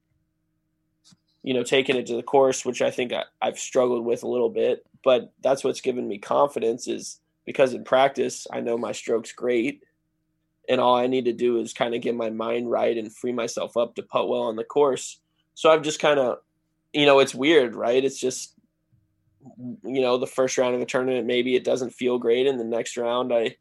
you 1.43 1.53
know, 1.53 1.63
taking 1.63 1.97
it 1.97 2.07
to 2.07 2.17
the 2.17 2.23
course, 2.23 2.65
which 2.65 2.81
I 2.81 2.91
think 2.91 3.13
I, 3.13 3.25
I've 3.43 3.59
struggled 3.59 4.05
with 4.05 4.23
a 4.23 4.29
little 4.29 4.49
bit. 4.49 4.87
But 5.03 5.33
that's 5.43 5.63
what's 5.63 5.83
given 5.83 6.09
me 6.09 6.17
confidence 6.17 6.89
is 6.89 7.21
because 7.45 7.75
in 7.75 7.85
practice 7.85 8.47
I 8.51 8.61
know 8.61 8.79
my 8.79 8.93
stroke's 8.93 9.33
great 9.33 9.83
and 10.69 10.81
all 10.81 10.97
I 10.97 11.07
need 11.07 11.27
to 11.27 11.33
do 11.33 11.59
is 11.61 11.73
kind 11.73 11.95
of 11.95 12.01
get 12.01 12.15
my 12.15 12.31
mind 12.31 12.71
right 12.71 12.97
and 12.97 13.15
free 13.15 13.33
myself 13.33 13.77
up 13.77 13.95
to 13.95 14.03
putt 14.03 14.29
well 14.29 14.43
on 14.43 14.57
the 14.57 14.65
course. 14.65 15.21
So 15.55 15.71
I've 15.71 15.83
just 15.83 16.01
kind 16.01 16.19
of, 16.19 16.39
you 16.93 17.07
know, 17.07 17.19
it's 17.19 17.35
weird, 17.35 17.75
right? 17.75 18.05
It's 18.05 18.19
just, 18.19 18.55
you 19.57 20.01
know, 20.01 20.17
the 20.17 20.27
first 20.27 20.57
round 20.59 20.75
of 20.75 20.81
a 20.81 20.87
tournament, 20.87 21.27
maybe 21.27 21.55
it 21.55 21.65
doesn't 21.65 21.91
feel 21.91 22.19
great. 22.19 22.47
And 22.47 22.59
the 22.59 22.65
next 22.65 22.97
round, 22.97 23.33
I, 23.33 23.57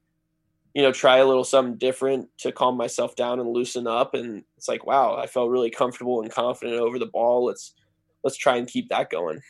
you 0.73 0.81
know, 0.81 0.91
try 0.91 1.17
a 1.17 1.25
little 1.25 1.43
something 1.43 1.77
different 1.77 2.29
to 2.39 2.51
calm 2.51 2.77
myself 2.77 3.15
down 3.15 3.39
and 3.39 3.49
loosen 3.49 3.85
up. 3.85 4.13
And 4.13 4.43
it's 4.57 4.67
like, 4.67 4.85
wow, 4.85 5.15
I 5.15 5.27
felt 5.27 5.49
really 5.49 5.69
comfortable 5.69 6.21
and 6.21 6.31
confident 6.31 6.79
over 6.79 6.97
the 6.97 7.05
ball. 7.05 7.45
Let's, 7.45 7.73
let's 8.23 8.37
try 8.37 8.57
and 8.57 8.67
keep 8.67 8.89
that 8.89 9.09
going. 9.09 9.41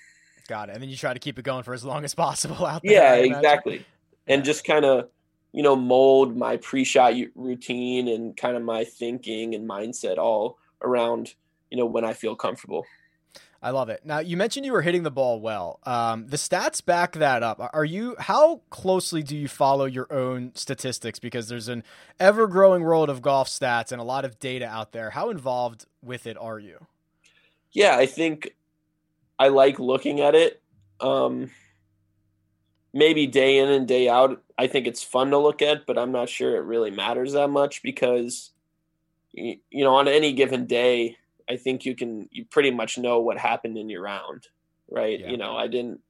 Got 0.47 0.69
it. 0.69 0.73
And 0.73 0.81
then 0.81 0.89
you 0.89 0.97
try 0.97 1.13
to 1.13 1.19
keep 1.19 1.39
it 1.39 1.45
going 1.45 1.63
for 1.63 1.73
as 1.73 1.85
long 1.85 2.03
as 2.03 2.13
possible 2.13 2.65
out 2.65 2.81
there. 2.83 2.93
Yeah, 2.93 3.13
exactly. 3.15 3.85
And 4.27 4.43
just 4.43 4.65
kind 4.65 4.85
of, 4.85 5.09
you 5.53 5.63
know, 5.63 5.75
mold 5.75 6.35
my 6.35 6.57
pre-shot 6.57 7.13
routine 7.35 8.07
and 8.07 8.35
kind 8.35 8.57
of 8.57 8.63
my 8.63 8.83
thinking 8.83 9.55
and 9.55 9.69
mindset 9.69 10.17
all 10.17 10.57
around, 10.81 11.35
you 11.69 11.77
know, 11.77 11.85
when 11.85 12.03
I 12.03 12.13
feel 12.13 12.35
comfortable. 12.35 12.85
I 13.61 13.69
love 13.69 13.87
it. 13.87 14.01
Now 14.03 14.19
you 14.19 14.35
mentioned 14.35 14.65
you 14.65 14.73
were 14.73 14.81
hitting 14.81 15.03
the 15.03 15.11
ball 15.11 15.39
well. 15.39 15.79
Um, 15.83 16.27
the 16.27 16.35
stats 16.35 16.83
back 16.83 17.13
that 17.13 17.43
up. 17.43 17.69
Are 17.71 17.85
you? 17.85 18.17
How 18.19 18.61
closely 18.69 19.23
do 19.23 19.37
you 19.37 19.47
follow 19.47 19.85
your 19.85 20.11
own 20.11 20.51
statistics? 20.53 21.17
Because 21.17 21.47
there's 21.47 21.69
an 21.69 21.85
ever-growing 22.19 22.83
world 22.83 23.09
of 23.09 23.21
golf 23.21 23.47
stats 23.47 23.93
and 23.93 24.01
a 24.01 24.03
lot 24.03 24.25
of 24.25 24.37
data 24.37 24.65
out 24.65 24.91
there. 24.91 25.11
How 25.11 25.29
involved 25.29 25.85
with 26.01 26.27
it 26.27 26.35
are 26.37 26.59
you? 26.59 26.87
Yeah, 27.71 27.95
I 27.95 28.05
think 28.05 28.53
I 29.39 29.47
like 29.47 29.79
looking 29.79 30.19
at 30.19 30.35
it. 30.35 30.61
Um, 30.99 31.49
maybe 32.91 33.27
day 33.27 33.59
in 33.59 33.69
and 33.69 33.87
day 33.87 34.09
out, 34.09 34.42
I 34.57 34.67
think 34.67 34.87
it's 34.87 35.03
fun 35.03 35.31
to 35.31 35.37
look 35.37 35.61
at, 35.61 35.85
but 35.85 35.97
I'm 35.97 36.11
not 36.11 36.29
sure 36.29 36.55
it 36.55 36.65
really 36.65 36.91
matters 36.91 37.33
that 37.33 37.49
much 37.49 37.81
because, 37.81 38.51
you 39.31 39.59
know, 39.71 39.95
on 39.95 40.07
any 40.07 40.33
given 40.33 40.67
day, 40.67 41.17
I 41.49 41.57
think 41.57 41.85
you 41.85 41.95
can 41.95 42.29
you 42.31 42.45
pretty 42.45 42.71
much 42.71 42.97
know 42.97 43.19
what 43.19 43.37
happened 43.37 43.77
in 43.77 43.89
your 43.89 44.03
round, 44.03 44.47
right? 44.89 45.19
Yeah. 45.19 45.31
You 45.31 45.37
know, 45.37 45.57
I 45.57 45.67
didn't 45.67 46.01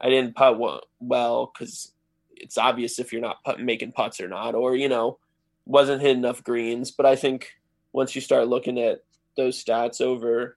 I 0.00 0.08
didn't 0.08 0.34
putt 0.34 0.58
well 1.00 1.52
because 1.52 1.92
it's 2.36 2.58
obvious 2.58 2.98
if 2.98 3.12
you're 3.12 3.22
not 3.22 3.44
put, 3.44 3.60
making 3.60 3.92
putts 3.92 4.20
or 4.20 4.28
not, 4.28 4.54
or 4.54 4.74
you 4.74 4.88
know, 4.88 5.18
wasn't 5.64 6.02
hitting 6.02 6.18
enough 6.18 6.42
greens. 6.42 6.90
But 6.90 7.06
I 7.06 7.16
think 7.16 7.52
once 7.92 8.14
you 8.14 8.20
start 8.20 8.48
looking 8.48 8.78
at 8.78 9.04
those 9.36 9.62
stats 9.62 10.00
over, 10.00 10.56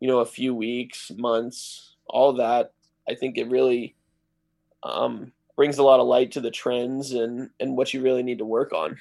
you 0.00 0.08
know, 0.08 0.18
a 0.18 0.26
few 0.26 0.54
weeks, 0.54 1.10
months, 1.16 1.96
all 2.06 2.34
that, 2.34 2.72
I 3.08 3.14
think 3.14 3.38
it 3.38 3.48
really 3.48 3.94
um, 4.82 5.32
brings 5.60 5.76
a 5.76 5.82
lot 5.82 6.00
of 6.00 6.06
light 6.06 6.32
to 6.32 6.40
the 6.40 6.50
trends 6.50 7.12
and 7.12 7.50
and 7.60 7.76
what 7.76 7.92
you 7.92 8.00
really 8.00 8.22
need 8.22 8.38
to 8.38 8.46
work 8.46 8.72
on. 8.72 8.96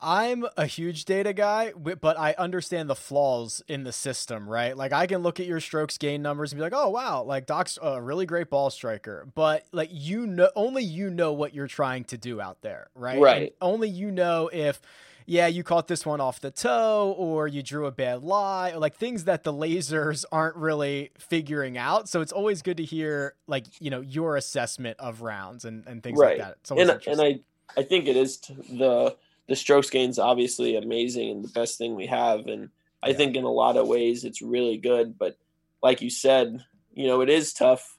I'm 0.00 0.46
a 0.56 0.64
huge 0.64 1.04
data 1.04 1.34
guy, 1.34 1.74
but 1.76 2.18
I 2.18 2.34
understand 2.38 2.88
the 2.88 2.94
flaws 2.94 3.62
in 3.68 3.84
the 3.84 3.92
system, 3.92 4.48
right? 4.48 4.74
Like 4.74 4.94
I 4.94 5.06
can 5.06 5.22
look 5.22 5.40
at 5.40 5.46
your 5.46 5.60
strokes 5.60 5.98
gain 5.98 6.22
numbers 6.22 6.52
and 6.52 6.58
be 6.58 6.62
like, 6.62 6.72
"Oh 6.74 6.88
wow, 6.88 7.22
like 7.24 7.44
Doc's 7.44 7.78
a 7.82 8.00
really 8.00 8.24
great 8.24 8.48
ball 8.48 8.70
striker." 8.70 9.28
But 9.34 9.66
like 9.72 9.90
you 9.92 10.26
know 10.26 10.48
only 10.56 10.84
you 10.84 11.10
know 11.10 11.34
what 11.34 11.54
you're 11.54 11.66
trying 11.66 12.04
to 12.04 12.16
do 12.16 12.40
out 12.40 12.62
there, 12.62 12.88
right? 12.94 13.20
Right. 13.20 13.42
And 13.42 13.50
only 13.60 13.90
you 13.90 14.10
know 14.10 14.48
if 14.50 14.80
yeah, 15.26 15.46
you 15.46 15.62
caught 15.62 15.88
this 15.88 16.04
one 16.04 16.20
off 16.20 16.40
the 16.40 16.50
toe 16.50 17.14
or 17.16 17.46
you 17.46 17.62
drew 17.62 17.86
a 17.86 17.90
bad 17.90 18.22
lie, 18.22 18.72
or 18.72 18.78
like 18.78 18.96
things 18.96 19.24
that 19.24 19.42
the 19.44 19.52
lasers 19.52 20.24
aren't 20.32 20.56
really 20.56 21.10
figuring 21.18 21.78
out. 21.78 22.08
So 22.08 22.20
it's 22.20 22.32
always 22.32 22.62
good 22.62 22.76
to 22.78 22.84
hear 22.84 23.34
like, 23.46 23.66
you 23.80 23.90
know, 23.90 24.00
your 24.00 24.36
assessment 24.36 24.98
of 24.98 25.22
rounds 25.22 25.64
and, 25.64 25.86
and 25.86 26.02
things 26.02 26.18
right. 26.18 26.38
like 26.38 26.56
that. 26.66 26.78
and 26.78 26.90
and 27.06 27.20
I 27.20 27.40
I 27.76 27.82
think 27.82 28.06
it 28.06 28.16
is 28.16 28.38
the 28.38 29.16
the 29.48 29.56
strokes 29.56 29.90
gains 29.90 30.18
obviously 30.18 30.76
amazing 30.76 31.30
and 31.30 31.44
the 31.44 31.48
best 31.48 31.78
thing 31.78 31.94
we 31.94 32.06
have 32.06 32.46
and 32.46 32.70
I 33.02 33.08
yeah. 33.08 33.16
think 33.16 33.36
in 33.36 33.44
a 33.44 33.50
lot 33.50 33.76
of 33.76 33.88
ways 33.88 34.24
it's 34.24 34.42
really 34.42 34.78
good, 34.78 35.18
but 35.18 35.36
like 35.82 36.00
you 36.00 36.10
said, 36.10 36.64
you 36.94 37.08
know, 37.08 37.20
it 37.20 37.28
is 37.28 37.52
tough 37.52 37.98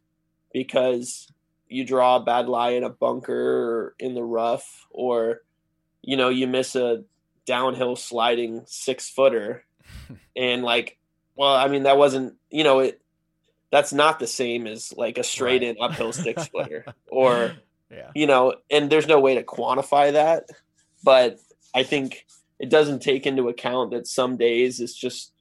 because 0.53 1.27
you 1.67 1.83
draw 1.85 2.17
a 2.17 2.23
bad 2.23 2.47
lie 2.47 2.71
in 2.71 2.83
a 2.83 2.89
bunker 2.89 3.33
or 3.33 3.95
in 3.99 4.13
the 4.13 4.23
rough 4.23 4.85
or 4.89 5.41
you 6.03 6.17
know, 6.17 6.29
you 6.29 6.47
miss 6.47 6.75
a 6.75 7.03
downhill 7.45 7.95
sliding 7.95 8.63
six 8.65 9.09
footer, 9.09 9.65
and 10.35 10.63
like, 10.63 10.97
well, 11.35 11.53
I 11.53 11.67
mean 11.67 11.83
that 11.83 11.97
wasn't 11.97 12.35
you 12.49 12.63
know 12.63 12.79
it. 12.79 13.01
That's 13.71 13.93
not 13.93 14.19
the 14.19 14.27
same 14.27 14.67
as 14.67 14.93
like 14.95 15.17
a 15.17 15.23
straight 15.23 15.63
in 15.63 15.77
uphill 15.79 16.13
six 16.13 16.47
footer, 16.47 16.85
or 17.07 17.53
yeah. 17.91 18.11
you 18.13 18.27
know, 18.27 18.55
and 18.69 18.89
there's 18.89 19.07
no 19.07 19.19
way 19.19 19.35
to 19.35 19.43
quantify 19.43 20.13
that. 20.13 20.49
But 21.03 21.39
I 21.73 21.83
think 21.83 22.25
it 22.59 22.69
doesn't 22.69 23.01
take 23.01 23.25
into 23.25 23.49
account 23.49 23.91
that 23.91 24.07
some 24.07 24.37
days 24.37 24.79
it's 24.79 24.93
just 24.93 25.33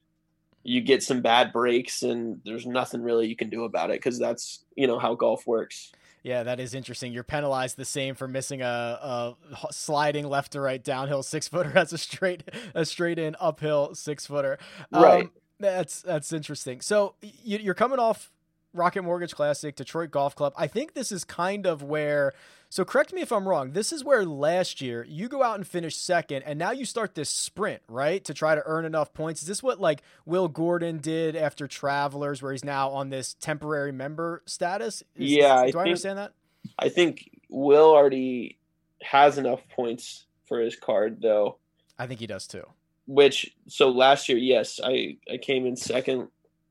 you 0.63 0.81
get 0.81 1.03
some 1.03 1.21
bad 1.21 1.51
breaks 1.51 2.03
and 2.03 2.41
there's 2.45 2.65
nothing 2.65 3.01
really 3.01 3.27
you 3.27 3.35
can 3.35 3.49
do 3.49 3.65
about 3.65 3.89
it 3.89 3.97
because 3.97 4.17
that's 4.17 4.63
you 4.75 4.87
know 4.87 4.99
how 4.99 5.13
golf 5.13 5.45
works. 5.45 5.91
Yeah, 6.23 6.43
that 6.43 6.61
is 6.61 6.73
interesting. 6.73 7.11
You're 7.11 7.23
penalized 7.23 7.75
the 7.75 7.85
same 7.85 8.15
for 8.15 8.29
missing 8.29 8.61
a, 8.61 8.65
a 8.65 9.35
sliding 9.71 10.25
left 10.27 10.53
to 10.53 10.61
right 10.61 10.81
downhill 10.81 11.21
six 11.21 11.49
footer 11.49 11.71
as 11.77 11.91
a 11.91 11.97
straight 11.97 12.43
a 12.73 12.85
straight 12.85 13.19
in 13.19 13.35
uphill 13.39 13.93
six 13.93 14.25
footer. 14.25 14.57
Um, 14.91 15.03
right. 15.03 15.29
That's 15.59 16.01
that's 16.01 16.31
interesting. 16.31 16.81
So 16.81 17.15
you're 17.21 17.73
coming 17.73 17.99
off 17.99 18.31
Rocket 18.73 19.03
Mortgage 19.03 19.35
Classic, 19.35 19.75
Detroit 19.75 20.11
Golf 20.11 20.35
Club. 20.35 20.53
I 20.57 20.67
think 20.67 20.93
this 20.93 21.11
is 21.11 21.23
kind 21.23 21.65
of 21.65 21.83
where 21.83 22.33
so 22.73 22.83
correct 22.83 23.13
me 23.13 23.21
if 23.21 23.31
I'm 23.31 23.47
wrong. 23.47 23.73
This 23.73 23.93
is 23.93 24.03
where 24.03 24.25
last 24.25 24.81
year 24.81 25.05
you 25.07 25.27
go 25.27 25.43
out 25.43 25.57
and 25.57 25.67
finish 25.67 25.95
second, 25.95 26.41
and 26.41 26.57
now 26.57 26.71
you 26.71 26.85
start 26.85 27.13
this 27.13 27.29
sprint, 27.29 27.83
right, 27.87 28.25
to 28.25 28.33
try 28.33 28.55
to 28.55 28.63
earn 28.65 28.83
enough 28.83 29.13
points. 29.13 29.43
Is 29.43 29.47
this 29.47 29.61
what 29.61 29.79
like 29.79 30.01
Will 30.25 30.47
Gordon 30.47 30.97
did 30.97 31.35
after 31.35 31.67
Travelers, 31.67 32.41
where 32.41 32.51
he's 32.51 32.65
now 32.65 32.89
on 32.89 33.11
this 33.11 33.35
temporary 33.35 33.91
member 33.91 34.41
status? 34.47 35.03
Is, 35.15 35.33
yeah, 35.33 35.57
do 35.57 35.61
I, 35.61 35.63
think, 35.65 35.75
understand 35.75 36.17
that? 36.17 36.33
I 36.79 36.89
think 36.89 37.29
Will 37.47 37.91
already 37.91 38.57
has 39.03 39.37
enough 39.37 39.61
points 39.69 40.25
for 40.47 40.59
his 40.59 40.75
card, 40.75 41.21
though. 41.21 41.57
I 41.99 42.07
think 42.07 42.21
he 42.21 42.25
does 42.25 42.47
too. 42.47 42.65
Which 43.05 43.53
so 43.67 43.91
last 43.91 44.27
year, 44.29 44.39
yes, 44.39 44.79
I 44.83 45.17
I 45.31 45.37
came 45.37 45.67
in 45.67 45.75
second 45.75 46.29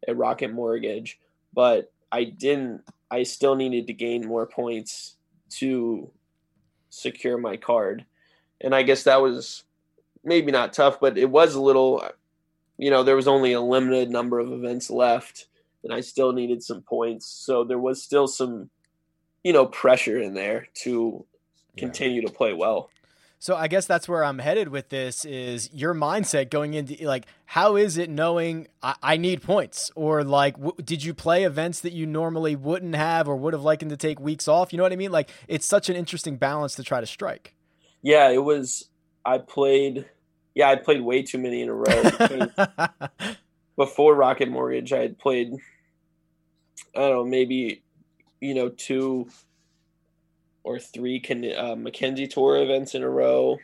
at 0.09 0.17
Rocket 0.17 0.53
Mortgage, 0.53 1.21
but 1.55 1.93
I 2.11 2.25
didn't. 2.25 2.83
I 3.09 3.23
still 3.23 3.55
needed 3.55 3.87
to 3.87 3.93
gain 3.93 4.27
more 4.27 4.47
points 4.47 5.15
to 5.59 6.11
secure 6.91 7.39
my 7.39 7.57
card. 7.57 8.05
And 8.61 8.75
I 8.75 8.83
guess 8.83 9.05
that 9.05 9.23
was 9.23 9.65
maybe 10.25 10.53
not 10.53 10.73
tough, 10.73 11.01
but 11.01 11.19
it 11.19 11.31
was 11.31 11.55
a 11.55 11.61
little, 11.61 12.05
you 12.79 12.91
know, 12.91 13.03
there 13.03 13.17
was 13.17 13.29
only 13.29 13.53
a 13.53 13.61
limited 13.61 14.11
number 14.11 14.39
of 14.39 14.53
events 14.53 14.91
left 14.91 15.47
and 15.85 15.93
I 15.93 16.01
still 16.01 16.33
needed 16.33 16.63
some 16.63 16.83
points. 16.83 17.27
So 17.27 17.65
there 17.65 17.79
was 17.79 18.03
still 18.03 18.29
some, 18.29 18.71
you 19.43 19.53
know, 19.53 19.67
pressure 19.67 20.21
in 20.21 20.35
there 20.35 20.69
to 20.83 21.25
continue 21.77 22.21
yeah. 22.21 22.29
to 22.29 22.33
play 22.33 22.53
well. 22.53 22.91
So 23.43 23.57
I 23.57 23.67
guess 23.67 23.87
that's 23.87 24.09
where 24.09 24.23
I'm 24.23 24.39
headed 24.39 24.69
with 24.69 24.91
this 24.91 25.25
is 25.25 25.69
your 25.73 25.95
mindset 25.95 26.49
going 26.49 26.75
into 26.75 27.05
like 27.05 27.27
how 27.45 27.75
is 27.75 27.97
it 27.97 28.09
knowing 28.09 28.69
I, 28.85 28.95
I 29.03 29.17
need 29.17 29.43
points 29.43 29.91
or 29.97 30.23
like 30.23 30.55
w- 30.55 30.77
did 30.85 31.03
you 31.03 31.13
play 31.13 31.43
events 31.43 31.81
that 31.81 31.93
you 31.93 32.07
normally 32.07 32.55
wouldn't 32.55 32.95
have 32.95 33.27
or 33.27 33.35
would 33.35 33.53
have 33.53 33.65
liked 33.65 33.81
to 33.81 33.97
take 33.97 34.21
weeks 34.21 34.47
off? 34.47 34.73
You 34.73 34.77
know 34.77 34.85
what 34.85 34.93
I 34.93 34.97
mean? 34.97 35.11
Like 35.11 35.29
it's 35.49 35.67
such 35.67 35.91
an 35.91 35.97
interesting 35.97 36.37
balance 36.37 36.77
to 36.77 36.85
try 36.85 37.01
to 37.01 37.07
strike. 37.07 37.57
Yeah, 38.01 38.31
it 38.31 38.45
was. 38.45 38.89
I 39.25 39.39
played. 39.39 40.09
Yeah, 40.55 40.71
I 40.71 40.77
played 40.77 41.01
way 41.01 41.23
too 41.23 41.39
many 41.39 41.63
in 41.63 41.69
a 41.69 41.75
row. 41.75 43.09
Before 43.77 44.15
Rocket 44.15 44.51
Mortgage, 44.51 44.93
I 44.93 45.01
had 45.01 45.19
played. 45.19 45.53
I 46.95 47.01
don't 47.01 47.11
know, 47.11 47.25
maybe 47.25 47.83
you 48.41 48.55
know 48.55 48.69
two 48.69 49.27
or 50.65 50.79
three 50.79 51.23
uh, 51.57 51.75
Mackenzie 51.77 52.29
Tour 52.29 52.57
events 52.63 52.95
in 52.95 53.03
a 53.03 53.11
row. 53.11 53.59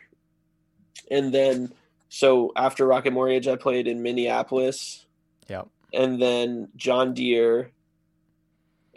And 1.09 1.33
then, 1.33 1.71
so 2.09 2.51
after 2.55 2.85
Rocket 2.85 3.11
Mortgage, 3.11 3.47
I 3.47 3.55
played 3.55 3.87
in 3.87 4.01
Minneapolis. 4.01 5.05
Yeah. 5.47 5.63
And 5.93 6.21
then 6.21 6.69
John 6.75 7.13
Deere. 7.13 7.71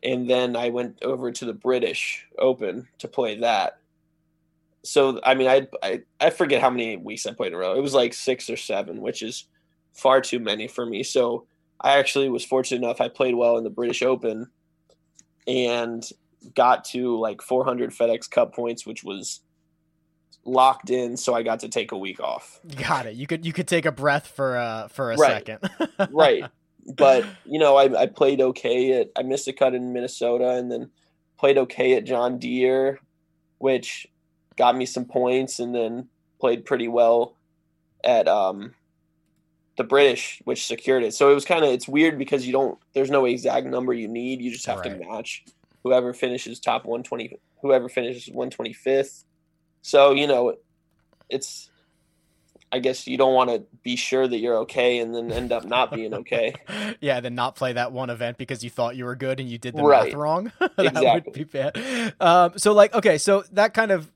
And 0.03 0.29
then 0.29 0.57
I 0.57 0.71
went 0.71 0.99
over 1.03 1.31
to 1.31 1.45
the 1.45 1.53
British 1.53 2.27
Open 2.39 2.89
to 2.99 3.09
play 3.09 3.39
that. 3.39 3.79
So, 4.83 5.21
I 5.23 5.35
mean, 5.35 5.47
I, 5.47 5.69
I, 5.81 6.01
I 6.21 6.31
forget 6.31 6.61
how 6.61 6.71
many 6.71 6.97
weeks 6.97 7.25
I 7.25 7.33
played 7.33 7.49
in 7.49 7.55
a 7.55 7.59
row. 7.59 7.77
It 7.77 7.83
was 7.83 7.95
like 7.95 8.13
six 8.13 8.51
or 8.51 8.57
seven, 8.57 9.01
which 9.01 9.23
is 9.23 9.45
far 9.93 10.21
too 10.21 10.41
many 10.41 10.67
for 10.67 10.85
me. 10.85 11.05
So 11.05 11.47
I 11.81 11.99
actually 11.99 12.29
was 12.31 12.45
fortunate 12.45 12.85
enough. 12.85 13.01
I 13.01 13.09
played 13.09 13.37
well 13.37 13.59
in 13.59 13.65
the 13.65 13.71
British 13.71 14.03
Open. 14.03 14.51
And 15.47 16.05
got 16.55 16.85
to 16.87 17.19
like 17.19 17.43
400 17.43 17.91
FedEx 17.91 18.31
Cup 18.31 18.55
points, 18.55 18.87
which 18.87 19.05
was 19.05 19.41
locked 20.45 20.91
in, 20.91 21.17
so 21.17 21.35
I 21.35 21.43
got 21.43 21.61
to 21.61 21.69
take 21.69 21.93
a 21.93 21.97
week 21.97 22.21
off. 22.21 22.61
Got 22.77 23.07
it. 23.07 23.15
You 23.15 23.27
could 23.27 23.45
you 23.45 23.53
could 23.53 23.69
take 23.69 23.87
a 23.87 23.93
breath 23.93 24.27
for 24.27 24.57
uh 24.57 24.89
for 24.89 25.13
a 25.13 25.17
right. 25.17 25.47
second. 25.47 25.71
right. 26.11 26.45
But 26.97 27.25
you 27.45 27.59
know, 27.59 27.77
I, 27.77 28.03
I 28.03 28.07
played 28.07 28.41
okay 28.41 29.01
at 29.01 29.11
I 29.17 29.23
missed 29.23 29.49
a 29.49 29.53
cut 29.53 29.75
in 29.75 29.93
Minnesota 29.93 30.51
and 30.51 30.71
then 30.71 30.91
played 31.39 31.59
okay 31.59 31.95
at 31.95 32.05
John 32.05 32.39
Deere, 32.39 33.01
which 33.59 34.07
got 34.57 34.77
me 34.77 34.87
some 34.87 35.05
points 35.05 35.59
and 35.59 35.75
then 35.75 36.09
played 36.41 36.65
pretty 36.65 36.89
well 36.89 37.37
at 38.05 38.29
um 38.29 38.75
the 39.77 39.85
British, 39.85 40.41
which 40.45 40.67
secured 40.67 41.03
it. 41.03 41.15
So 41.15 41.31
it 41.31 41.35
was 41.35 41.45
kind 41.45 41.65
of 41.65 41.71
it's 41.71 41.89
weird 41.89 42.19
because 42.19 42.47
you 42.47 42.53
don't 42.53 42.79
there's 42.95 43.11
no 43.11 43.25
exact 43.25 43.67
number 43.67 43.93
you 43.93 44.09
need. 44.09 44.43
You 44.43 44.51
just 44.51 44.67
have 44.67 44.81
right. 44.81 45.01
to 45.01 45.07
match 45.07 45.45
whoever 45.85 46.13
finishes 46.13 46.61
top 46.61 46.85
120 46.85 47.39
whoever 47.63 47.89
finishes 47.89 48.35
125th 48.35 49.25
so 49.83 50.13
you 50.13 50.27
know 50.27 50.55
it's 51.29 51.71
i 52.71 52.79
guess 52.79 53.07
you 53.07 53.17
don't 53.17 53.35
want 53.35 53.51
to 53.51 53.63
be 53.83 53.97
sure 53.97 54.27
that 54.27 54.39
you're 54.39 54.59
okay 54.59 54.99
and 54.99 55.15
then 55.15 55.31
end 55.33 55.53
up 55.53 55.65
not 55.65 55.93
being 55.93 56.15
okay. 56.15 56.55
Yeah 57.01 57.21
then 57.21 57.35
not 57.35 57.57
play 57.57 57.73
that 57.73 57.93
one 57.93 58.11
event 58.11 58.39
because 58.39 58.63
you 58.63 58.71
thought 58.71 58.97
you 58.97 59.05
were 59.05 59.17
good 59.17 59.41
and 59.41 59.49
you 59.49 59.59
did 59.59 59.75
the 59.75 59.83
right. 59.83 60.07
math 60.07 60.15
wrong. 60.15 60.53
That 60.61 60.87
exactly. 60.87 61.23
would 61.27 61.33
be 61.33 61.45
bad. 61.45 62.15
Um, 62.21 62.53
so 62.57 62.73
like 62.73 62.95
okay 62.95 63.19
so 63.19 63.45
that 63.53 63.75
kind 63.75 63.91
of 63.91 64.11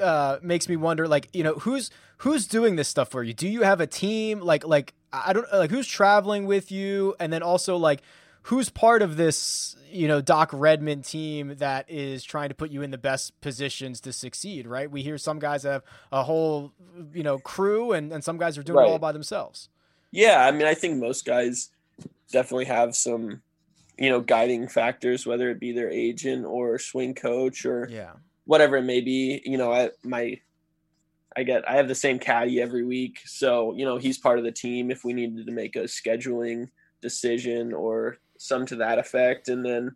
uh, 0.00 0.38
makes 0.42 0.68
me 0.68 0.76
wonder 0.76 1.08
like 1.08 1.28
you 1.32 1.42
know 1.42 1.54
who's 1.54 1.90
who's 2.18 2.46
doing 2.46 2.76
this 2.76 2.88
stuff 2.88 3.08
for 3.10 3.22
you? 3.22 3.32
Do 3.32 3.48
you 3.48 3.62
have 3.62 3.80
a 3.80 3.86
team? 3.86 4.40
Like 4.40 4.66
like 4.66 4.94
i 5.12 5.32
don't 5.32 5.46
like 5.52 5.70
who's 5.70 5.86
traveling 5.86 6.46
with 6.46 6.70
you? 6.70 7.14
And 7.18 7.32
then 7.32 7.42
also 7.42 7.76
like 7.76 8.02
who's 8.48 8.70
part 8.70 9.02
of 9.02 9.16
this 9.18 9.76
you 9.90 10.08
know 10.08 10.20
Doc 10.20 10.50
Redman 10.52 11.02
team 11.02 11.56
that 11.58 11.88
is 11.88 12.24
trying 12.24 12.48
to 12.48 12.54
put 12.54 12.70
you 12.70 12.82
in 12.82 12.90
the 12.90 12.98
best 12.98 13.38
positions 13.40 14.00
to 14.02 14.12
succeed, 14.12 14.66
right? 14.66 14.90
We 14.90 15.02
hear 15.02 15.18
some 15.18 15.38
guys 15.38 15.62
have 15.64 15.82
a 16.10 16.22
whole 16.22 16.72
you 17.12 17.22
know 17.22 17.38
crew, 17.38 17.92
and 17.92 18.12
and 18.12 18.24
some 18.24 18.38
guys 18.38 18.58
are 18.58 18.62
doing 18.62 18.78
right. 18.78 18.88
it 18.88 18.90
all 18.90 18.98
by 18.98 19.12
themselves. 19.12 19.68
Yeah, 20.10 20.46
I 20.46 20.50
mean, 20.50 20.66
I 20.66 20.74
think 20.74 20.96
most 20.96 21.26
guys 21.26 21.70
definitely 22.30 22.66
have 22.66 22.96
some 22.96 23.42
you 23.98 24.08
know 24.08 24.20
guiding 24.20 24.68
factors, 24.68 25.26
whether 25.26 25.50
it 25.50 25.60
be 25.60 25.72
their 25.72 25.90
agent 25.90 26.46
or 26.46 26.78
swing 26.78 27.14
coach 27.14 27.66
or 27.66 27.86
yeah 27.90 28.12
whatever 28.44 28.78
it 28.78 28.84
may 28.84 29.02
be. 29.02 29.42
You 29.44 29.58
know, 29.58 29.72
I 29.72 29.90
my 30.02 30.40
I 31.36 31.42
get 31.42 31.68
I 31.68 31.76
have 31.76 31.88
the 31.88 31.94
same 31.94 32.18
caddy 32.18 32.62
every 32.62 32.84
week, 32.84 33.20
so 33.26 33.74
you 33.74 33.84
know 33.84 33.98
he's 33.98 34.16
part 34.16 34.38
of 34.38 34.44
the 34.44 34.52
team. 34.52 34.90
If 34.90 35.04
we 35.04 35.12
needed 35.12 35.46
to 35.46 35.52
make 35.52 35.76
a 35.76 35.80
scheduling 35.80 36.68
decision 37.00 37.72
or 37.72 38.18
some 38.38 38.64
to 38.66 38.76
that 38.76 38.98
effect. 38.98 39.48
And 39.48 39.64
then 39.64 39.94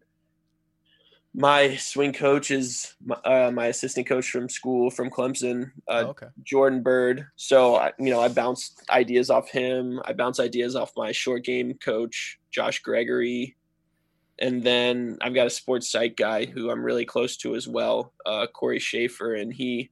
my 1.35 1.77
swing 1.77 2.13
coach 2.13 2.51
is 2.51 2.95
my, 3.05 3.15
uh, 3.25 3.51
my 3.51 3.67
assistant 3.69 4.07
coach 4.07 4.31
from 4.31 4.49
school 4.49 4.91
from 4.91 5.11
Clemson, 5.11 5.71
uh, 5.89 6.05
oh, 6.07 6.11
okay. 6.11 6.27
Jordan 6.43 6.83
Byrd. 6.83 7.27
So 7.37 7.77
I, 7.77 7.93
you 7.99 8.11
know, 8.11 8.21
I 8.21 8.29
bounce 8.29 8.77
ideas 8.91 9.31
off 9.31 9.49
him. 9.49 10.01
I 10.05 10.13
bounce 10.13 10.41
ideas 10.41 10.77
off 10.77 10.93
my 10.97 11.13
short 11.13 11.45
game 11.45 11.75
coach, 11.75 12.39
Josh 12.51 12.81
Gregory, 12.81 13.57
and 14.39 14.63
then 14.63 15.17
I've 15.23 15.35
got 15.35 15.47
a 15.47 15.51
sports 15.51 15.91
psych 15.91 16.17
guy 16.17 16.45
who 16.45 16.71
I'm 16.71 16.85
really 16.85 17.07
close 17.07 17.37
to 17.39 17.55
as 17.55 17.67
well, 17.67 18.13
uh, 18.27 18.47
Corey 18.47 18.79
Schaefer, 18.79 19.35
and 19.35 19.53
he. 19.53 19.91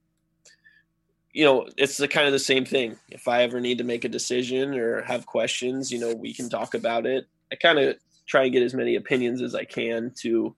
You 1.33 1.45
know, 1.45 1.69
it's 1.77 1.97
the 1.97 2.09
kind 2.09 2.27
of 2.27 2.33
the 2.33 2.41
same 2.41 2.65
thing. 2.65 2.97
If 3.09 3.29
I 3.29 3.45
ever 3.45 3.61
need 3.61 3.79
to 3.79 3.85
make 3.85 4.05
a 4.05 4.09
decision 4.09 4.75
or 4.75 5.03
have 5.03 5.27
questions, 5.27 5.93
you 5.93 6.01
know, 6.01 6.13
we 6.13 6.35
can 6.35 6.49
talk 6.49 6.75
about 6.75 7.07
it. 7.07 7.25
I 7.53 7.55
kind 7.55 7.79
of 7.79 7.97
try 8.31 8.45
and 8.45 8.53
get 8.53 8.63
as 8.63 8.75
many 8.75 8.95
opinions 8.95 9.43
as 9.43 9.55
I 9.55 9.65
can 9.65 10.13
to, 10.21 10.55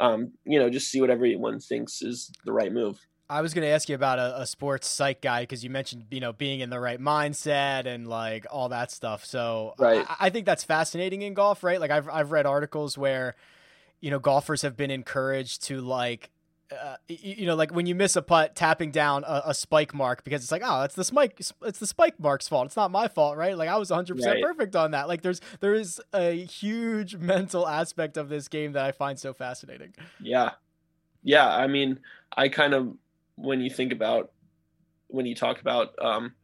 um, 0.00 0.32
you 0.44 0.58
know, 0.58 0.70
just 0.70 0.90
see 0.90 1.02
what 1.02 1.10
everyone 1.10 1.60
thinks 1.60 2.00
is 2.00 2.32
the 2.46 2.52
right 2.52 2.72
move. 2.72 2.98
I 3.28 3.42
was 3.42 3.54
going 3.54 3.66
to 3.66 3.70
ask 3.70 3.88
you 3.88 3.94
about 3.94 4.18
a, 4.18 4.42
a 4.42 4.46
sports 4.46 4.88
psych 4.88 5.20
guy 5.20 5.42
because 5.42 5.64
you 5.64 5.70
mentioned 5.70 6.04
you 6.10 6.20
know 6.20 6.32
being 6.32 6.60
in 6.60 6.68
the 6.68 6.78
right 6.78 7.00
mindset 7.00 7.86
and 7.86 8.06
like 8.06 8.46
all 8.50 8.68
that 8.68 8.90
stuff. 8.90 9.24
So 9.24 9.74
right. 9.78 10.04
I, 10.08 10.26
I 10.26 10.30
think 10.30 10.44
that's 10.46 10.64
fascinating 10.64 11.22
in 11.22 11.32
golf, 11.32 11.64
right? 11.64 11.80
Like 11.80 11.90
I've 11.90 12.08
I've 12.08 12.32
read 12.32 12.44
articles 12.44 12.98
where 12.98 13.34
you 14.00 14.10
know 14.10 14.18
golfers 14.18 14.62
have 14.62 14.76
been 14.76 14.90
encouraged 14.90 15.64
to 15.64 15.80
like 15.80 16.30
uh, 16.82 16.96
you 17.08 17.46
know, 17.46 17.54
like 17.54 17.72
when 17.72 17.86
you 17.86 17.94
miss 17.94 18.16
a 18.16 18.22
putt, 18.22 18.54
tapping 18.54 18.90
down 18.90 19.24
a, 19.26 19.42
a, 19.46 19.54
spike 19.54 19.94
mark 19.94 20.24
because 20.24 20.42
it's 20.42 20.52
like, 20.52 20.62
oh, 20.64 20.82
it's 20.82 20.94
the 20.94 21.04
spike, 21.04 21.40
it's 21.62 21.78
the 21.78 21.86
spike 21.86 22.18
mark's 22.18 22.48
fault. 22.48 22.66
It's 22.66 22.76
not 22.76 22.90
my 22.90 23.08
fault, 23.08 23.36
right? 23.36 23.56
Like 23.56 23.68
I 23.68 23.76
was 23.76 23.90
100 23.90 24.16
percent 24.16 24.42
perfect 24.42 24.76
on 24.76 24.92
that. 24.92 25.08
Like 25.08 25.22
there's 25.22 25.40
there 25.60 25.74
is 25.74 26.00
a 26.12 26.44
huge 26.44 27.16
mental 27.18 27.66
aspect 27.66 28.16
of 28.16 28.28
this 28.28 28.48
game 28.48 28.72
that 28.72 28.84
I 28.84 28.92
find 28.92 29.18
so 29.18 29.32
fascinating. 29.32 29.94
Yeah, 30.20 30.50
yeah. 31.22 31.48
I 31.48 31.66
mean, 31.66 32.00
I 32.36 32.48
kind 32.48 32.74
of 32.74 32.94
when 33.36 33.60
you 33.60 33.70
think 33.70 33.92
about 33.92 34.32
when 35.08 35.26
you 35.26 35.34
talk 35.34 35.60
about 35.60 35.94
um, 36.00 36.34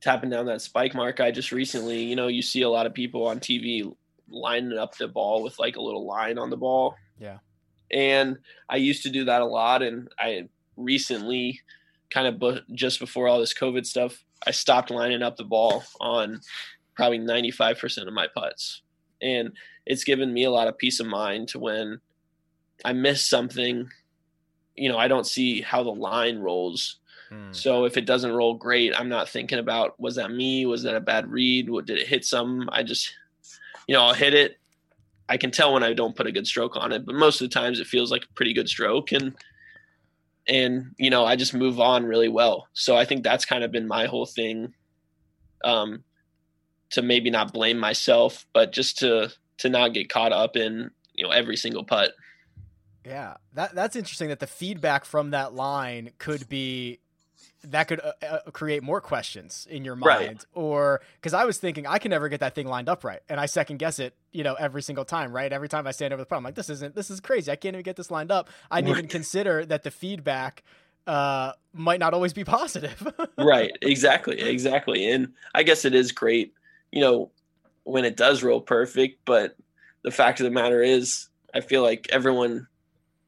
tapping 0.00 0.30
down 0.30 0.46
that 0.46 0.62
spike 0.62 0.94
mark, 0.94 1.20
I 1.20 1.30
just 1.30 1.52
recently, 1.52 2.02
you 2.02 2.16
know, 2.16 2.28
you 2.28 2.42
see 2.42 2.62
a 2.62 2.70
lot 2.70 2.86
of 2.86 2.94
people 2.94 3.26
on 3.26 3.40
TV 3.40 3.92
lining 4.28 4.78
up 4.78 4.96
the 4.96 5.08
ball 5.08 5.42
with 5.42 5.58
like 5.58 5.76
a 5.76 5.82
little 5.82 6.06
line 6.06 6.38
on 6.38 6.50
the 6.50 6.56
ball. 6.56 6.96
Yeah. 7.18 7.38
And 7.92 8.38
I 8.68 8.76
used 8.76 9.02
to 9.04 9.10
do 9.10 9.24
that 9.24 9.42
a 9.42 9.46
lot. 9.46 9.82
And 9.82 10.08
I 10.18 10.48
recently, 10.76 11.60
kind 12.10 12.26
of 12.26 12.38
bu- 12.38 12.60
just 12.72 13.00
before 13.00 13.28
all 13.28 13.40
this 13.40 13.54
COVID 13.54 13.86
stuff, 13.86 14.24
I 14.46 14.50
stopped 14.50 14.90
lining 14.90 15.22
up 15.22 15.36
the 15.36 15.44
ball 15.44 15.84
on 16.00 16.40
probably 16.94 17.18
95% 17.18 18.06
of 18.06 18.12
my 18.12 18.26
putts. 18.34 18.82
And 19.22 19.52
it's 19.86 20.04
given 20.04 20.32
me 20.32 20.44
a 20.44 20.50
lot 20.50 20.68
of 20.68 20.78
peace 20.78 21.00
of 21.00 21.06
mind 21.06 21.48
to 21.48 21.58
when 21.58 22.00
I 22.84 22.92
miss 22.92 23.28
something, 23.28 23.88
you 24.76 24.88
know, 24.88 24.98
I 24.98 25.08
don't 25.08 25.26
see 25.26 25.60
how 25.60 25.82
the 25.82 25.90
line 25.90 26.38
rolls. 26.38 27.00
Hmm. 27.28 27.52
So 27.52 27.84
if 27.84 27.96
it 27.96 28.06
doesn't 28.06 28.32
roll 28.32 28.54
great, 28.54 28.98
I'm 28.98 29.08
not 29.08 29.28
thinking 29.28 29.58
about 29.58 29.98
was 30.00 30.16
that 30.16 30.30
me? 30.30 30.64
Was 30.66 30.82
that 30.84 30.96
a 30.96 31.00
bad 31.00 31.30
read? 31.30 31.68
What 31.68 31.86
did 31.86 31.98
it 31.98 32.08
hit 32.08 32.24
some? 32.24 32.68
I 32.72 32.82
just 32.82 33.12
you 33.86 33.96
know, 33.96 34.02
I'll 34.02 34.14
hit 34.14 34.34
it. 34.34 34.59
I 35.30 35.36
can 35.36 35.52
tell 35.52 35.72
when 35.72 35.84
I 35.84 35.92
don't 35.92 36.16
put 36.16 36.26
a 36.26 36.32
good 36.32 36.46
stroke 36.46 36.76
on 36.76 36.92
it, 36.92 37.06
but 37.06 37.14
most 37.14 37.40
of 37.40 37.48
the 37.48 37.54
times 37.54 37.78
it 37.78 37.86
feels 37.86 38.10
like 38.10 38.24
a 38.24 38.34
pretty 38.34 38.52
good 38.52 38.68
stroke 38.68 39.12
and 39.12 39.34
and 40.48 40.92
you 40.98 41.10
know, 41.10 41.24
I 41.24 41.36
just 41.36 41.54
move 41.54 41.78
on 41.78 42.04
really 42.04 42.28
well. 42.28 42.66
So 42.72 42.96
I 42.96 43.04
think 43.04 43.22
that's 43.22 43.44
kind 43.44 43.62
of 43.62 43.70
been 43.70 43.86
my 43.86 44.06
whole 44.06 44.26
thing 44.26 44.74
um 45.64 46.02
to 46.90 47.02
maybe 47.02 47.30
not 47.30 47.52
blame 47.52 47.78
myself, 47.78 48.44
but 48.52 48.72
just 48.72 48.98
to 48.98 49.30
to 49.58 49.68
not 49.68 49.94
get 49.94 50.08
caught 50.08 50.32
up 50.32 50.56
in, 50.56 50.90
you 51.14 51.24
know, 51.24 51.30
every 51.30 51.56
single 51.56 51.84
putt. 51.84 52.12
Yeah, 53.06 53.36
that 53.54 53.74
that's 53.74 53.94
interesting. 53.94 54.28
That 54.30 54.40
the 54.40 54.48
feedback 54.48 55.04
from 55.04 55.30
that 55.30 55.54
line 55.54 56.10
could 56.18 56.48
be 56.48 56.98
that 57.64 57.88
could 57.88 58.00
uh, 58.00 58.12
uh, 58.24 58.50
create 58.52 58.82
more 58.82 59.00
questions 59.00 59.66
in 59.70 59.84
your 59.84 59.96
mind, 59.96 60.20
Right. 60.28 60.44
or 60.54 61.00
because 61.16 61.34
I 61.34 61.44
was 61.44 61.58
thinking 61.58 61.86
I 61.86 61.98
can 61.98 62.10
never 62.10 62.28
get 62.28 62.40
that 62.40 62.54
thing 62.54 62.66
lined 62.66 62.88
up 62.88 63.04
right, 63.04 63.20
and 63.28 63.38
I 63.38 63.46
second 63.46 63.78
guess 63.78 63.98
it, 63.98 64.14
you 64.32 64.42
know, 64.44 64.54
every 64.54 64.82
single 64.82 65.04
time. 65.04 65.32
Right, 65.32 65.52
every 65.52 65.68
time 65.68 65.86
I 65.86 65.90
stand 65.90 66.12
over 66.12 66.22
the 66.22 66.26
problem 66.26 66.46
I'm 66.46 66.48
like, 66.50 66.54
this 66.54 66.70
isn't 66.70 66.94
this 66.94 67.10
is 67.10 67.20
crazy. 67.20 67.50
I 67.52 67.56
can't 67.56 67.74
even 67.74 67.82
get 67.84 67.96
this 67.96 68.10
lined 68.10 68.30
up. 68.32 68.48
I 68.70 68.80
didn't 68.80 68.96
even 68.98 69.08
consider 69.08 69.64
that 69.66 69.82
the 69.82 69.90
feedback 69.90 70.62
uh, 71.06 71.52
might 71.72 72.00
not 72.00 72.14
always 72.14 72.32
be 72.32 72.44
positive. 72.58 73.06
right 73.38 73.72
exactly 73.82 74.38
exactly 74.40 75.10
and 75.10 75.32
i 75.54 75.62
guess 75.62 75.84
it 75.84 75.94
is 75.94 76.12
great 76.12 76.52
you 76.92 77.00
know 77.00 77.30
when 77.84 78.04
it 78.04 78.16
does 78.16 78.42
roll 78.42 78.60
perfect 78.60 79.18
but 79.24 79.56
the 80.02 80.10
fact 80.10 80.40
of 80.40 80.44
the 80.44 80.50
matter 80.50 80.82
is 80.82 81.28
i 81.54 81.60
feel 81.60 81.82
like 81.82 82.06
everyone 82.12 82.66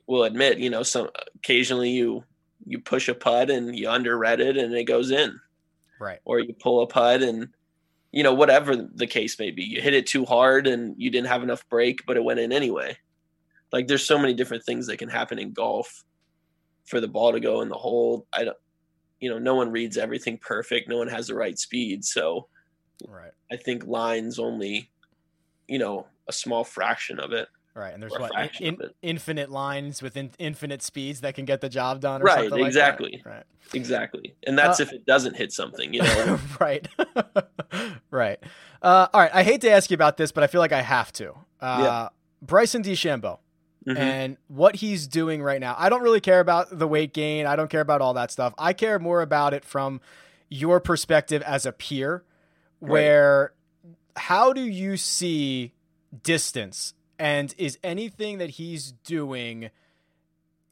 will 0.06 0.24
admit 0.24 0.58
you 0.58 0.68
know 0.70 0.82
some 0.82 1.08
occasionally 1.36 1.90
you 1.90 2.22
you 2.66 2.78
push 2.78 3.08
a 3.08 3.14
putt 3.14 3.50
and 3.50 3.76
you 3.76 3.88
underread 3.88 4.38
it 4.40 4.56
and 4.56 4.72
it 4.74 4.84
goes 4.84 5.10
in. 5.10 5.38
Right. 6.00 6.18
or 6.24 6.40
you 6.40 6.52
pull 6.54 6.82
a 6.82 6.86
putt 6.88 7.22
and 7.22 7.48
you 8.10 8.24
know 8.24 8.34
whatever 8.34 8.74
the 8.74 9.06
case 9.06 9.38
may 9.38 9.52
be 9.52 9.62
you 9.62 9.80
hit 9.80 9.94
it 9.94 10.06
too 10.06 10.24
hard 10.24 10.66
and 10.66 10.94
you 10.98 11.10
didn't 11.10 11.28
have 11.28 11.44
enough 11.44 11.66
break 11.68 12.04
but 12.06 12.16
it 12.16 12.24
went 12.24 12.40
in 12.40 12.50
anyway. 12.52 12.96
Like 13.72 13.86
there's 13.86 14.04
so 14.04 14.18
many 14.18 14.34
different 14.34 14.64
things 14.64 14.86
that 14.88 14.96
can 14.98 15.08
happen 15.08 15.38
in 15.38 15.52
golf 15.52 16.02
for 16.86 17.00
the 17.00 17.06
ball 17.06 17.30
to 17.32 17.38
go 17.40 17.60
in 17.60 17.68
the 17.68 17.76
hole. 17.76 18.26
I 18.32 18.44
don't 18.44 18.56
you 19.20 19.30
know 19.30 19.38
no 19.38 19.54
one 19.54 19.70
reads 19.70 19.96
everything 19.96 20.38
perfect. 20.38 20.88
No 20.88 20.98
one 20.98 21.08
has 21.08 21.28
the 21.28 21.34
right 21.36 21.58
speed. 21.58 22.04
So 22.04 22.48
Right. 23.08 23.32
i 23.50 23.56
think 23.56 23.84
lines 23.86 24.38
only 24.38 24.90
you 25.68 25.78
know 25.78 26.06
a 26.28 26.32
small 26.32 26.62
fraction 26.64 27.18
of 27.18 27.32
it 27.32 27.48
Right. 27.74 27.94
And 27.94 28.02
there's 28.02 28.12
what 28.12 28.32
fraction 28.32 28.66
in, 28.66 28.78
infinite 29.00 29.50
lines 29.50 30.02
with 30.02 30.16
in, 30.16 30.30
infinite 30.38 30.82
speeds 30.82 31.22
that 31.22 31.34
can 31.34 31.46
get 31.46 31.60
the 31.62 31.68
job 31.70 32.00
done. 32.00 32.20
Or 32.20 32.26
Right, 32.26 32.34
something 32.34 32.50
like 32.50 32.60
that. 32.60 32.66
exactly. 32.66 33.22
Right. 33.24 33.44
exactly 33.74 34.34
and 34.46 34.58
that's 34.58 34.78
Uh, 34.80 34.82
if 34.82 34.92
it 34.92 35.06
doesn't 35.06 35.34
hit 35.36 35.52
something 35.52 35.94
you 35.94 36.02
know 36.02 36.38
right. 36.60 36.86
right. 38.10 38.38
Uh, 38.82 39.06
all 39.14 39.20
right. 39.20 39.30
I 39.34 39.42
hate 39.42 39.60
to 39.62 39.70
ask 39.70 39.90
you 39.90 39.94
about 39.94 40.16
this, 40.18 40.32
but 40.32 40.44
I 40.44 40.46
feel 40.48 40.60
like 40.60 40.72
I 40.72 40.82
have 40.82 41.12
to. 41.14 41.30
Uh, 41.60 41.78
Yeah. 41.82 42.08
Bryson 42.42 42.82
DeChambeau 42.82 43.38
Mhm. 43.88 43.96
and 43.98 44.36
what 44.48 44.76
he's 44.76 45.06
doing 45.08 45.42
right 45.42 45.60
now. 45.60 45.74
I 45.78 45.88
don't 45.88 46.02
really 46.02 46.20
care 46.20 46.40
about 46.40 46.76
the 46.78 46.86
weight 46.86 47.12
gain. 47.14 47.46
I 47.46 47.56
don't 47.56 47.68
care 47.70 47.80
about 47.80 48.00
all 48.00 48.14
that 48.14 48.30
stuff. 48.30 48.52
I 48.58 48.72
care 48.74 48.98
more 48.98 49.22
about 49.22 49.54
it 49.54 49.64
from 49.64 50.00
your 50.48 50.78
perspective 50.80 51.40
as 51.42 51.64
a 51.66 51.72
peer, 51.72 52.24
where 52.80 53.54
how 54.16 54.52
do 54.52 54.60
you 54.60 54.96
see 54.98 55.72
distance? 56.22 56.94
And 57.18 57.54
is 57.58 57.78
anything 57.82 58.38
that 58.38 58.50
he's 58.50 58.92
doing 59.04 59.70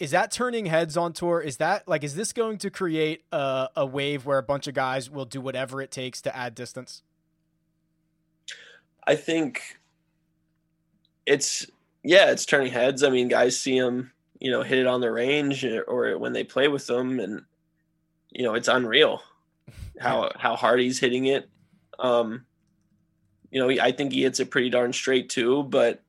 is 0.00 0.12
that 0.12 0.30
turning 0.30 0.64
heads 0.64 0.96
on 0.96 1.12
tour? 1.12 1.42
Is 1.42 1.58
that 1.58 1.86
like 1.86 2.02
is 2.02 2.16
this 2.16 2.32
going 2.32 2.56
to 2.58 2.70
create 2.70 3.22
a, 3.30 3.68
a 3.76 3.86
wave 3.86 4.24
where 4.24 4.38
a 4.38 4.42
bunch 4.42 4.66
of 4.66 4.74
guys 4.74 5.10
will 5.10 5.26
do 5.26 5.42
whatever 5.42 5.82
it 5.82 5.90
takes 5.90 6.22
to 6.22 6.34
add 6.34 6.54
distance? 6.54 7.02
I 9.06 9.14
think 9.14 9.78
it's 11.26 11.66
yeah, 12.02 12.30
it's 12.30 12.46
turning 12.46 12.72
heads. 12.72 13.02
I 13.02 13.10
mean, 13.10 13.28
guys 13.28 13.60
see 13.60 13.76
him, 13.76 14.10
you 14.38 14.50
know, 14.50 14.62
hit 14.62 14.78
it 14.78 14.86
on 14.86 15.02
the 15.02 15.12
range 15.12 15.64
or, 15.64 16.16
when 16.16 16.32
they 16.32 16.44
play 16.44 16.68
with 16.68 16.86
them, 16.86 17.20
and 17.20 17.42
you 18.30 18.42
know, 18.42 18.54
it's 18.54 18.68
unreal 18.68 19.22
how 20.00 20.30
how 20.34 20.56
hard 20.56 20.80
he's 20.80 20.98
hitting 20.98 21.26
it. 21.26 21.46
Um, 21.98 22.46
you 23.50 23.60
know, 23.60 23.82
I 23.82 23.92
think 23.92 24.12
he 24.12 24.22
hits 24.22 24.40
it 24.40 24.50
pretty 24.50 24.70
darn 24.70 24.94
straight 24.94 25.28
too, 25.28 25.64
but 25.64 26.02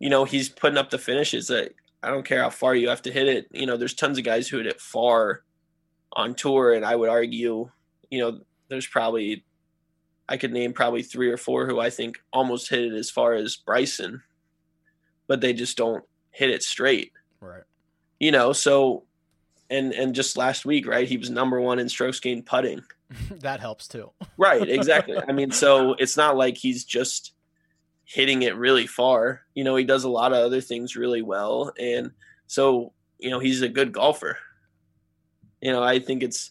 you 0.00 0.10
know, 0.10 0.24
he's 0.24 0.48
putting 0.48 0.78
up 0.78 0.90
the 0.90 0.98
finishes 0.98 1.46
that 1.48 1.74
I 2.02 2.10
don't 2.10 2.26
care 2.26 2.42
how 2.42 2.50
far 2.50 2.74
you 2.74 2.88
have 2.88 3.02
to 3.02 3.12
hit 3.12 3.28
it. 3.28 3.46
You 3.52 3.66
know, 3.66 3.76
there's 3.76 3.94
tons 3.94 4.18
of 4.18 4.24
guys 4.24 4.48
who 4.48 4.56
hit 4.56 4.66
it 4.66 4.80
far 4.80 5.42
on 6.14 6.34
tour, 6.34 6.72
and 6.72 6.84
I 6.84 6.96
would 6.96 7.10
argue, 7.10 7.70
you 8.10 8.18
know, 8.18 8.40
there's 8.68 8.86
probably 8.86 9.44
I 10.28 10.36
could 10.36 10.52
name 10.52 10.72
probably 10.72 11.02
three 11.02 11.28
or 11.30 11.36
four 11.36 11.66
who 11.66 11.78
I 11.78 11.90
think 11.90 12.18
almost 12.32 12.70
hit 12.70 12.92
it 12.92 12.94
as 12.94 13.10
far 13.10 13.34
as 13.34 13.56
Bryson, 13.56 14.22
but 15.26 15.40
they 15.40 15.52
just 15.52 15.76
don't 15.76 16.04
hit 16.30 16.50
it 16.50 16.62
straight. 16.62 17.12
Right. 17.40 17.64
You 18.18 18.32
know, 18.32 18.52
so 18.52 19.04
and 19.68 19.92
and 19.92 20.14
just 20.14 20.36
last 20.36 20.64
week, 20.64 20.86
right? 20.86 21.06
He 21.06 21.18
was 21.18 21.30
number 21.30 21.60
one 21.60 21.78
in 21.78 21.88
strokes 21.88 22.20
gained 22.20 22.46
putting. 22.46 22.82
that 23.40 23.60
helps 23.60 23.86
too. 23.86 24.12
Right, 24.38 24.66
exactly. 24.68 25.18
I 25.28 25.32
mean, 25.32 25.50
so 25.50 25.94
it's 25.98 26.16
not 26.16 26.36
like 26.36 26.56
he's 26.56 26.84
just 26.84 27.34
hitting 28.12 28.42
it 28.42 28.56
really 28.56 28.88
far. 28.88 29.42
You 29.54 29.62
know, 29.62 29.76
he 29.76 29.84
does 29.84 30.02
a 30.02 30.08
lot 30.08 30.32
of 30.32 30.38
other 30.38 30.60
things 30.60 30.96
really 30.96 31.22
well. 31.22 31.72
And 31.78 32.10
so, 32.48 32.92
you 33.18 33.30
know, 33.30 33.38
he's 33.38 33.62
a 33.62 33.68
good 33.68 33.92
golfer. 33.92 34.36
You 35.60 35.70
know, 35.70 35.82
I 35.82 36.00
think 36.00 36.22
it's 36.24 36.50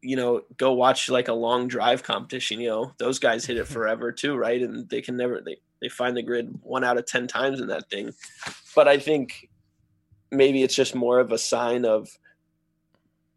you 0.00 0.14
know, 0.14 0.42
go 0.56 0.72
watch 0.74 1.10
like 1.10 1.26
a 1.26 1.32
long 1.32 1.66
drive 1.66 2.04
competition, 2.04 2.60
you 2.60 2.68
know, 2.68 2.92
those 2.98 3.18
guys 3.18 3.44
hit 3.44 3.56
it 3.56 3.66
forever 3.76 4.12
too, 4.12 4.36
right? 4.36 4.62
And 4.62 4.88
they 4.88 5.02
can 5.02 5.16
never 5.16 5.40
they 5.40 5.56
they 5.82 5.88
find 5.88 6.16
the 6.16 6.22
grid 6.22 6.58
one 6.62 6.84
out 6.84 6.96
of 6.98 7.04
10 7.06 7.26
times 7.26 7.60
in 7.60 7.66
that 7.68 7.90
thing. 7.90 8.12
But 8.74 8.88
I 8.88 8.98
think 8.98 9.48
maybe 10.30 10.62
it's 10.62 10.74
just 10.74 10.94
more 10.94 11.18
of 11.20 11.32
a 11.32 11.38
sign 11.38 11.84
of 11.84 12.08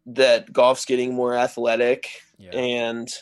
that 0.06 0.52
golf's 0.52 0.84
getting 0.84 1.14
more 1.14 1.34
athletic 1.34 2.08
Yeah. 2.38 2.50
and 2.52 3.12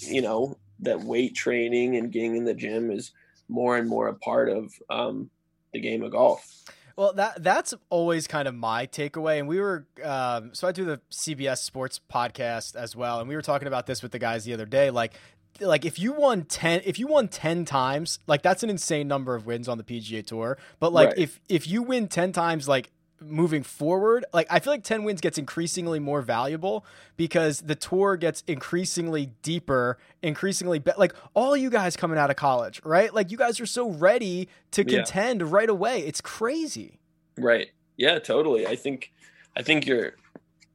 you 0.00 0.22
know 0.22 0.56
that 0.80 1.00
weight 1.00 1.34
training 1.34 1.96
and 1.96 2.10
getting 2.12 2.36
in 2.36 2.44
the 2.44 2.54
gym 2.54 2.90
is 2.90 3.12
more 3.48 3.76
and 3.76 3.88
more 3.88 4.08
a 4.08 4.14
part 4.14 4.48
of 4.48 4.72
um, 4.90 5.30
the 5.72 5.80
game 5.80 6.02
of 6.02 6.12
golf. 6.12 6.62
Well, 6.96 7.12
that 7.14 7.42
that's 7.42 7.74
always 7.90 8.26
kind 8.28 8.46
of 8.46 8.54
my 8.54 8.86
takeaway. 8.86 9.40
And 9.40 9.48
we 9.48 9.58
were 9.60 9.86
um, 10.02 10.54
so 10.54 10.68
I 10.68 10.72
do 10.72 10.84
the 10.84 11.00
CBS 11.10 11.58
Sports 11.58 12.00
podcast 12.12 12.76
as 12.76 12.94
well, 12.94 13.18
and 13.20 13.28
we 13.28 13.34
were 13.34 13.42
talking 13.42 13.66
about 13.66 13.86
this 13.86 14.02
with 14.02 14.12
the 14.12 14.18
guys 14.20 14.44
the 14.44 14.54
other 14.54 14.66
day. 14.66 14.90
Like, 14.90 15.14
like 15.60 15.84
if 15.84 15.98
you 15.98 16.12
won 16.12 16.44
ten, 16.44 16.82
if 16.84 16.98
you 17.00 17.08
won 17.08 17.26
ten 17.26 17.64
times, 17.64 18.20
like 18.28 18.42
that's 18.42 18.62
an 18.62 18.70
insane 18.70 19.08
number 19.08 19.34
of 19.34 19.44
wins 19.44 19.68
on 19.68 19.76
the 19.76 19.82
PGA 19.84 20.24
Tour. 20.24 20.56
But 20.78 20.92
like 20.92 21.08
Right. 21.08 21.18
if 21.18 21.40
if 21.48 21.66
you 21.66 21.82
win 21.82 22.06
ten 22.06 22.30
times, 22.30 22.68
like 22.68 22.90
moving 23.20 23.62
forward, 23.62 24.24
like 24.32 24.46
I 24.50 24.58
feel 24.60 24.72
like 24.72 24.84
ten 24.84 25.04
wins 25.04 25.20
gets 25.20 25.38
increasingly 25.38 25.98
more 25.98 26.20
valuable 26.22 26.84
because 27.16 27.60
the 27.60 27.74
tour 27.74 28.16
gets 28.16 28.42
increasingly 28.46 29.30
deeper, 29.42 29.98
increasingly 30.22 30.78
be- 30.78 30.92
like 30.98 31.14
all 31.34 31.56
you 31.56 31.70
guys 31.70 31.96
coming 31.96 32.18
out 32.18 32.30
of 32.30 32.36
college, 32.36 32.80
right? 32.84 33.14
Like 33.14 33.30
you 33.30 33.38
guys 33.38 33.60
are 33.60 33.66
so 33.66 33.88
ready 33.90 34.48
to 34.72 34.82
Yeah. 34.86 34.98
contend 34.98 35.50
right 35.52 35.68
away. 35.70 36.00
It's 36.00 36.20
crazy. 36.20 36.98
Right. 37.38 37.68
Yeah, 37.96 38.18
totally. 38.18 38.66
I 38.66 38.76
think 38.76 39.12
I 39.56 39.62
think 39.62 39.86
you're 39.86 40.14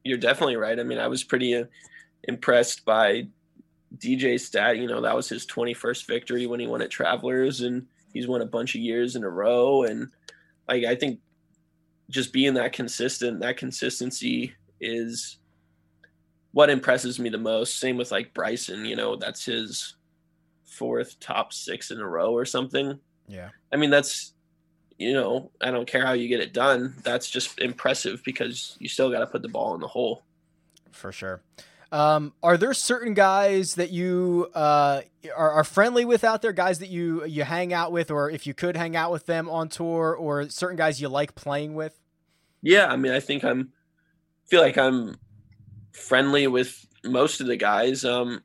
you're 0.04 0.18
definitely 0.18 0.56
right. 0.56 0.80
I 0.80 0.82
mean, 0.82 0.98
I 0.98 1.08
was 1.08 1.22
pretty 1.22 1.54
uh, 1.54 1.64
impressed 2.24 2.84
by 2.84 3.26
DJ 3.98 4.38
stat, 4.40 4.78
you 4.78 4.86
know, 4.86 5.00
that 5.02 5.14
was 5.16 5.28
his 5.28 5.46
21st 5.46 6.06
victory 6.06 6.46
when 6.46 6.60
he 6.60 6.66
won 6.66 6.80
at 6.80 6.90
Travelers 6.90 7.60
and 7.60 7.86
he's 8.12 8.26
won 8.28 8.40
a 8.40 8.46
bunch 8.46 8.74
of 8.74 8.80
years 8.80 9.16
in 9.16 9.24
a 9.24 9.28
row 9.28 9.82
and 9.82 10.08
like 10.68 10.84
I 10.84 10.94
think 10.94 11.18
just 12.10 12.32
being 12.32 12.54
that 12.54 12.72
consistent, 12.72 13.40
that 13.40 13.56
consistency 13.56 14.54
is 14.80 15.38
what 16.52 16.68
impresses 16.68 17.18
me 17.18 17.30
the 17.30 17.38
most. 17.38 17.78
Same 17.78 17.96
with 17.96 18.10
like 18.10 18.34
Bryson, 18.34 18.84
you 18.84 18.96
know, 18.96 19.16
that's 19.16 19.44
his 19.44 19.96
fourth 20.64 21.18
top 21.20 21.52
6 21.52 21.90
in 21.90 22.00
a 22.00 22.06
row 22.06 22.32
or 22.32 22.44
something. 22.44 22.98
Yeah. 23.28 23.50
I 23.72 23.76
mean, 23.76 23.90
that's 23.90 24.34
you 25.00 25.14
know, 25.14 25.50
I 25.62 25.70
don't 25.70 25.86
care 25.86 26.04
how 26.04 26.12
you 26.12 26.28
get 26.28 26.40
it 26.40 26.52
done. 26.52 26.94
That's 27.02 27.30
just 27.30 27.58
impressive 27.58 28.22
because 28.22 28.76
you 28.78 28.88
still 28.88 29.10
got 29.10 29.20
to 29.20 29.26
put 29.26 29.40
the 29.40 29.48
ball 29.48 29.74
in 29.74 29.80
the 29.80 29.88
hole. 29.88 30.22
For 30.92 31.10
sure. 31.10 31.40
Um, 31.92 32.34
are 32.42 32.56
there 32.56 32.72
certain 32.72 33.14
guys 33.14 33.74
that 33.74 33.90
you 33.90 34.48
uh, 34.54 35.00
are, 35.36 35.50
are, 35.50 35.64
friendly 35.64 36.04
with 36.04 36.22
out 36.22 36.40
there? 36.40 36.52
Guys 36.52 36.78
that 36.78 36.88
you 36.88 37.24
you 37.24 37.42
hang 37.42 37.72
out 37.72 37.90
with, 37.90 38.12
or 38.12 38.30
if 38.30 38.46
you 38.46 38.54
could 38.54 38.76
hang 38.76 38.94
out 38.94 39.10
with 39.10 39.26
them 39.26 39.48
on 39.48 39.68
tour, 39.68 40.14
or 40.14 40.48
certain 40.48 40.76
guys 40.76 41.00
you 41.00 41.08
like 41.08 41.34
playing 41.34 41.74
with? 41.74 41.98
Yeah, 42.62 42.86
I 42.86 42.96
mean, 42.96 43.12
I 43.12 43.18
think 43.18 43.44
I'm 43.44 43.72
feel 44.46 44.60
like 44.60 44.78
I'm 44.78 45.16
friendly 45.92 46.46
with 46.46 46.86
most 47.04 47.40
of 47.40 47.48
the 47.48 47.56
guys. 47.56 48.04
Um, 48.04 48.42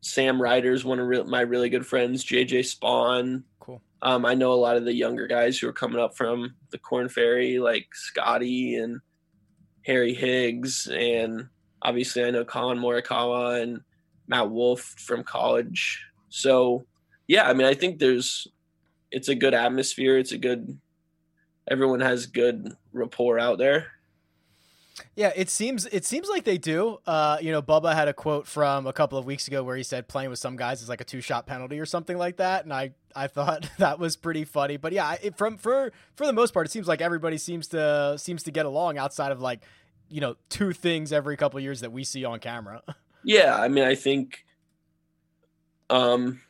Sam 0.00 0.40
Ryder's 0.40 0.84
one 0.84 0.98
of 0.98 1.06
re- 1.06 1.22
my 1.22 1.42
really 1.42 1.68
good 1.68 1.86
friends. 1.86 2.24
JJ 2.24 2.60
Spaun. 2.60 3.44
Cool. 3.60 3.80
Um, 4.02 4.24
I 4.24 4.34
know 4.34 4.52
a 4.52 4.54
lot 4.54 4.76
of 4.76 4.84
the 4.84 4.94
younger 4.94 5.26
guys 5.26 5.58
who 5.58 5.68
are 5.68 5.72
coming 5.72 6.00
up 6.00 6.16
from 6.16 6.54
the 6.70 6.78
Corn 6.78 7.08
Ferry, 7.08 7.58
like 7.58 7.88
Scotty 7.92 8.76
and 8.76 9.00
Harry 9.84 10.14
Higgs, 10.14 10.88
and 10.88 11.48
obviously 11.86 12.24
I 12.24 12.30
know 12.30 12.44
Collin 12.44 12.78
Morikawa 12.78 13.62
and 13.62 13.80
Matt 14.26 14.50
Wolff 14.50 14.80
from 14.98 15.22
college. 15.22 16.04
So, 16.28 16.84
yeah, 17.28 17.48
I 17.48 17.54
mean, 17.54 17.66
I 17.66 17.74
think 17.74 17.98
there's 17.98 18.48
it's 19.12 19.28
a 19.28 19.34
good 19.34 19.54
atmosphere. 19.54 20.18
It's 20.18 20.32
a 20.32 20.38
good 20.38 20.78
everyone 21.70 22.00
has 22.00 22.26
good 22.26 22.76
rapport 22.92 23.38
out 23.38 23.58
there. 23.58 23.86
Yeah, 25.14 25.32
it 25.36 25.50
seems 25.50 25.86
it 25.86 26.04
seems 26.04 26.28
like 26.28 26.44
they 26.44 26.58
do. 26.58 26.98
Uh, 27.06 27.36
you 27.40 27.52
know, 27.52 27.62
Bubba 27.62 27.94
had 27.94 28.08
a 28.08 28.14
quote 28.14 28.46
from 28.46 28.86
a 28.86 28.92
couple 28.92 29.18
of 29.18 29.26
weeks 29.26 29.46
ago 29.46 29.62
where 29.62 29.76
he 29.76 29.82
said 29.82 30.08
playing 30.08 30.30
with 30.30 30.38
some 30.38 30.56
guys 30.56 30.82
is 30.82 30.88
like 30.88 31.00
a 31.00 31.04
two 31.04 31.20
shot 31.20 31.46
penalty 31.46 31.78
or 31.78 31.86
something 31.86 32.18
like 32.18 32.38
that, 32.38 32.64
and 32.64 32.72
I 32.72 32.92
I 33.14 33.28
thought 33.28 33.68
that 33.78 33.98
was 33.98 34.16
pretty 34.16 34.44
funny. 34.44 34.76
But 34.76 34.92
yeah, 34.92 35.16
it, 35.22 35.36
from 35.36 35.58
for 35.58 35.92
for 36.16 36.26
the 36.26 36.32
most 36.32 36.52
part, 36.52 36.66
it 36.66 36.70
seems 36.70 36.88
like 36.88 37.00
everybody 37.00 37.38
seems 37.38 37.68
to 37.68 38.16
seems 38.18 38.42
to 38.44 38.50
get 38.50 38.66
along 38.66 38.98
outside 38.98 39.32
of 39.32 39.40
like 39.40 39.60
you 40.08 40.20
know 40.20 40.36
two 40.48 40.72
things 40.72 41.12
every 41.12 41.36
couple 41.36 41.58
of 41.58 41.64
years 41.64 41.80
that 41.80 41.92
we 41.92 42.04
see 42.04 42.24
on 42.24 42.40
camera. 42.40 42.82
Yeah, 43.28 43.56
I 43.56 43.66
mean, 43.66 43.82
I 43.82 43.96
think, 43.96 44.44
um, 45.90 46.40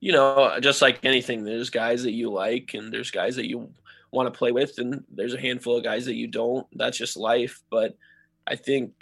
you 0.00 0.12
know, 0.12 0.58
just 0.60 0.80
like 0.80 1.04
anything, 1.04 1.44
there's 1.44 1.68
guys 1.68 2.04
that 2.04 2.12
you 2.12 2.30
like, 2.30 2.72
and 2.72 2.90
there's 2.90 3.10
guys 3.10 3.36
that 3.36 3.50
you 3.50 3.70
want 4.12 4.32
to 4.32 4.38
play 4.38 4.50
with, 4.50 4.78
and 4.78 5.04
there's 5.10 5.34
a 5.34 5.40
handful 5.40 5.76
of 5.76 5.84
guys 5.84 6.06
that 6.06 6.14
you 6.14 6.26
don't. 6.26 6.66
That's 6.72 6.96
just 6.96 7.18
life. 7.18 7.60
But 7.68 7.98
I 8.46 8.56
think 8.56 8.94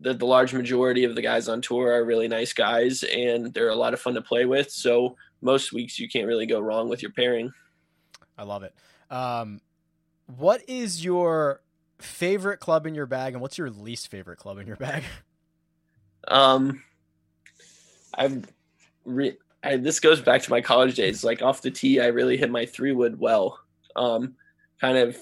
that 0.00 0.18
the 0.18 0.24
large 0.24 0.54
majority 0.54 1.04
of 1.04 1.14
the 1.14 1.20
guys 1.20 1.48
on 1.48 1.60
tour 1.60 1.92
are 1.92 2.04
really 2.06 2.28
nice 2.28 2.54
guys, 2.54 3.02
and 3.02 3.52
they're 3.52 3.68
a 3.68 3.74
lot 3.74 3.92
of 3.92 4.00
fun 4.00 4.14
to 4.14 4.22
play 4.22 4.46
with. 4.46 4.70
So 4.70 5.16
most 5.42 5.74
weeks 5.74 5.98
you 5.98 6.08
can't 6.08 6.26
really 6.26 6.46
go 6.46 6.60
wrong 6.60 6.88
with 6.88 7.02
your 7.02 7.12
pairing. 7.12 7.52
I 8.38 8.44
love 8.44 8.62
it. 8.62 8.74
Um, 9.10 9.60
what 10.38 10.66
is 10.66 11.04
your 11.04 11.60
favorite 12.02 12.58
club 12.58 12.86
in 12.86 12.94
your 12.94 13.06
bag, 13.06 13.32
and 13.34 13.42
what's 13.42 13.58
your 13.58 13.70
least 13.70 14.08
favorite 14.08 14.38
club 14.38 14.58
in 14.58 14.66
your 14.66 14.76
bag? 14.76 15.04
Um, 16.28 16.82
I've 18.14 18.44
re- 19.06 19.38
I, 19.64 19.78
this 19.78 20.00
goes 20.00 20.20
back 20.20 20.42
to 20.42 20.50
my 20.50 20.60
college 20.60 20.94
days. 20.94 21.24
Like 21.24 21.40
off 21.40 21.62
the 21.62 21.70
tee, 21.70 21.98
I 21.98 22.08
really 22.08 22.36
hit 22.36 22.50
my 22.50 22.66
three 22.66 22.92
wood 22.92 23.18
well. 23.18 23.58
Um, 23.96 24.34
kind 24.80 24.98
of 24.98 25.16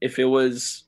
if 0.00 0.18
it 0.18 0.24
was 0.24 0.82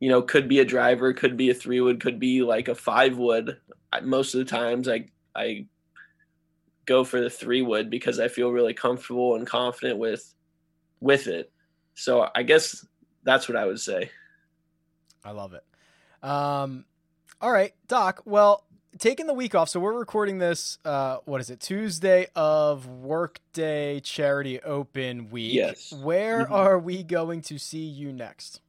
you 0.00 0.08
know 0.08 0.22
could 0.22 0.48
be 0.48 0.58
a 0.58 0.64
driver 0.64 1.12
could 1.12 1.36
be 1.36 1.50
a 1.50 1.54
three 1.54 1.80
wood 1.80 2.00
could 2.00 2.18
be 2.18 2.42
like 2.42 2.68
a 2.68 2.74
five 2.74 3.16
wood 3.16 3.58
most 4.02 4.34
of 4.34 4.38
the 4.38 4.44
times 4.44 4.88
i 4.88 5.04
i 5.34 5.66
go 6.86 7.04
for 7.04 7.20
the 7.20 7.30
three 7.30 7.62
wood 7.62 7.90
because 7.90 8.18
i 8.18 8.26
feel 8.26 8.50
really 8.50 8.74
comfortable 8.74 9.36
and 9.36 9.46
confident 9.46 9.98
with 9.98 10.34
with 11.00 11.26
it 11.26 11.52
so 11.94 12.28
i 12.34 12.42
guess 12.42 12.84
that's 13.22 13.48
what 13.48 13.56
i 13.56 13.64
would 13.64 13.80
say 13.80 14.10
i 15.24 15.30
love 15.30 15.54
it 15.54 15.64
um 16.22 16.84
all 17.40 17.50
right 17.50 17.74
doc 17.88 18.22
well 18.24 18.64
taking 18.98 19.26
the 19.26 19.34
week 19.34 19.54
off. 19.54 19.68
So 19.68 19.80
we're 19.80 19.98
recording 19.98 20.38
this. 20.38 20.78
Uh, 20.84 21.18
what 21.24 21.40
is 21.40 21.50
it? 21.50 21.60
Tuesday 21.60 22.26
of 22.34 22.86
Workday 22.86 24.00
Charity 24.00 24.60
Open 24.60 25.30
week. 25.30 25.54
Yes. 25.54 25.92
Where 25.92 26.44
mm-hmm. 26.44 26.52
are 26.52 26.78
we 26.78 27.02
going 27.02 27.42
to 27.42 27.58
see 27.58 27.84
you 27.84 28.12
next? 28.12 28.60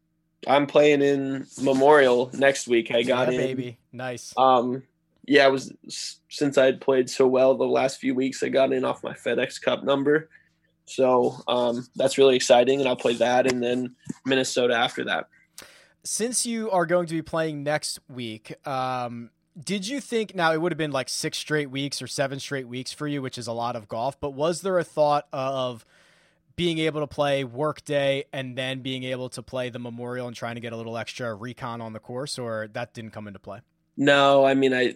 I'm 0.48 0.66
playing 0.66 1.02
in 1.02 1.46
Memorial 1.62 2.32
next 2.34 2.68
week. 2.68 2.92
I 2.92 3.04
got 3.04 3.28
yeah, 3.32 3.40
in. 3.40 3.48
baby. 3.48 3.78
Nice. 3.92 4.34
Um, 4.38 4.84
yeah, 5.26 5.46
I 5.46 5.50
was 5.50 5.72
since 6.30 6.58
I 6.58 6.66
had 6.66 6.82
played 6.82 7.10
so 7.10 7.28
well 7.28 7.56
the 7.56 7.64
last 7.66 8.00
few 8.00 8.16
weeks. 8.16 8.42
I 8.42 8.50
got 8.50 8.74
in 8.74 8.84
off 8.84 9.04
my 9.04 9.14
FedEx 9.14 9.62
Cup 9.62 9.84
number, 9.84 10.30
so 10.92 11.42
um, 11.48 11.88
that's 11.96 12.18
really 12.18 12.36
exciting. 12.36 12.80
And 12.80 12.88
I'll 12.88 12.96
play 12.96 13.16
that, 13.16 13.52
and 13.52 13.62
then 13.62 13.96
Minnesota 14.26 14.76
after 14.76 15.04
that. 15.06 15.28
Since 16.04 16.46
you 16.46 16.72
are 16.72 16.86
going 16.86 17.08
to 17.08 17.14
be 17.14 17.22
playing 17.22 17.64
next 17.64 18.00
week, 18.10 18.56
um, 18.68 19.30
did 19.60 19.88
you 19.88 20.02
think 20.02 20.34
now 20.34 20.54
it 20.54 20.62
would 20.62 20.72
have 20.72 20.78
been 20.78 20.92
like 20.92 21.10
six 21.10 21.38
straight 21.38 21.70
weeks 21.70 22.02
or 22.02 22.08
seven 22.08 22.40
straight 22.40 22.68
weeks 22.68 22.92
for 22.92 23.08
you, 23.08 23.22
which 23.22 23.38
is 23.38 23.48
a 23.48 23.54
lot 23.54 23.76
of 23.76 23.88
golf, 23.88 24.20
but 24.20 24.32
was 24.32 24.62
there 24.62 24.80
a 24.80 24.84
thought 24.84 25.28
of 25.32 25.86
being 26.56 26.80
able 26.80 27.02
to 27.02 27.08
play 27.08 27.44
workday 27.44 28.26
and 28.34 28.58
then 28.58 28.82
being 28.82 29.04
able 29.04 29.30
to 29.30 29.42
play 29.42 29.70
the 29.70 29.80
memorial 29.80 30.28
and 30.28 30.36
trying 30.36 30.56
to 30.56 30.62
get 30.62 30.74
a 30.74 30.78
little 30.78 30.98
extra 30.98 31.34
recon 31.34 31.82
on 31.82 31.94
the 31.94 32.00
course 32.00 32.38
or 32.38 32.70
that 32.74 32.94
didn't 32.94 33.12
come 33.12 33.28
into 33.28 33.40
play? 33.40 33.60
No, 33.98 34.46
I 34.46 34.54
mean 34.54 34.74
I 34.74 34.96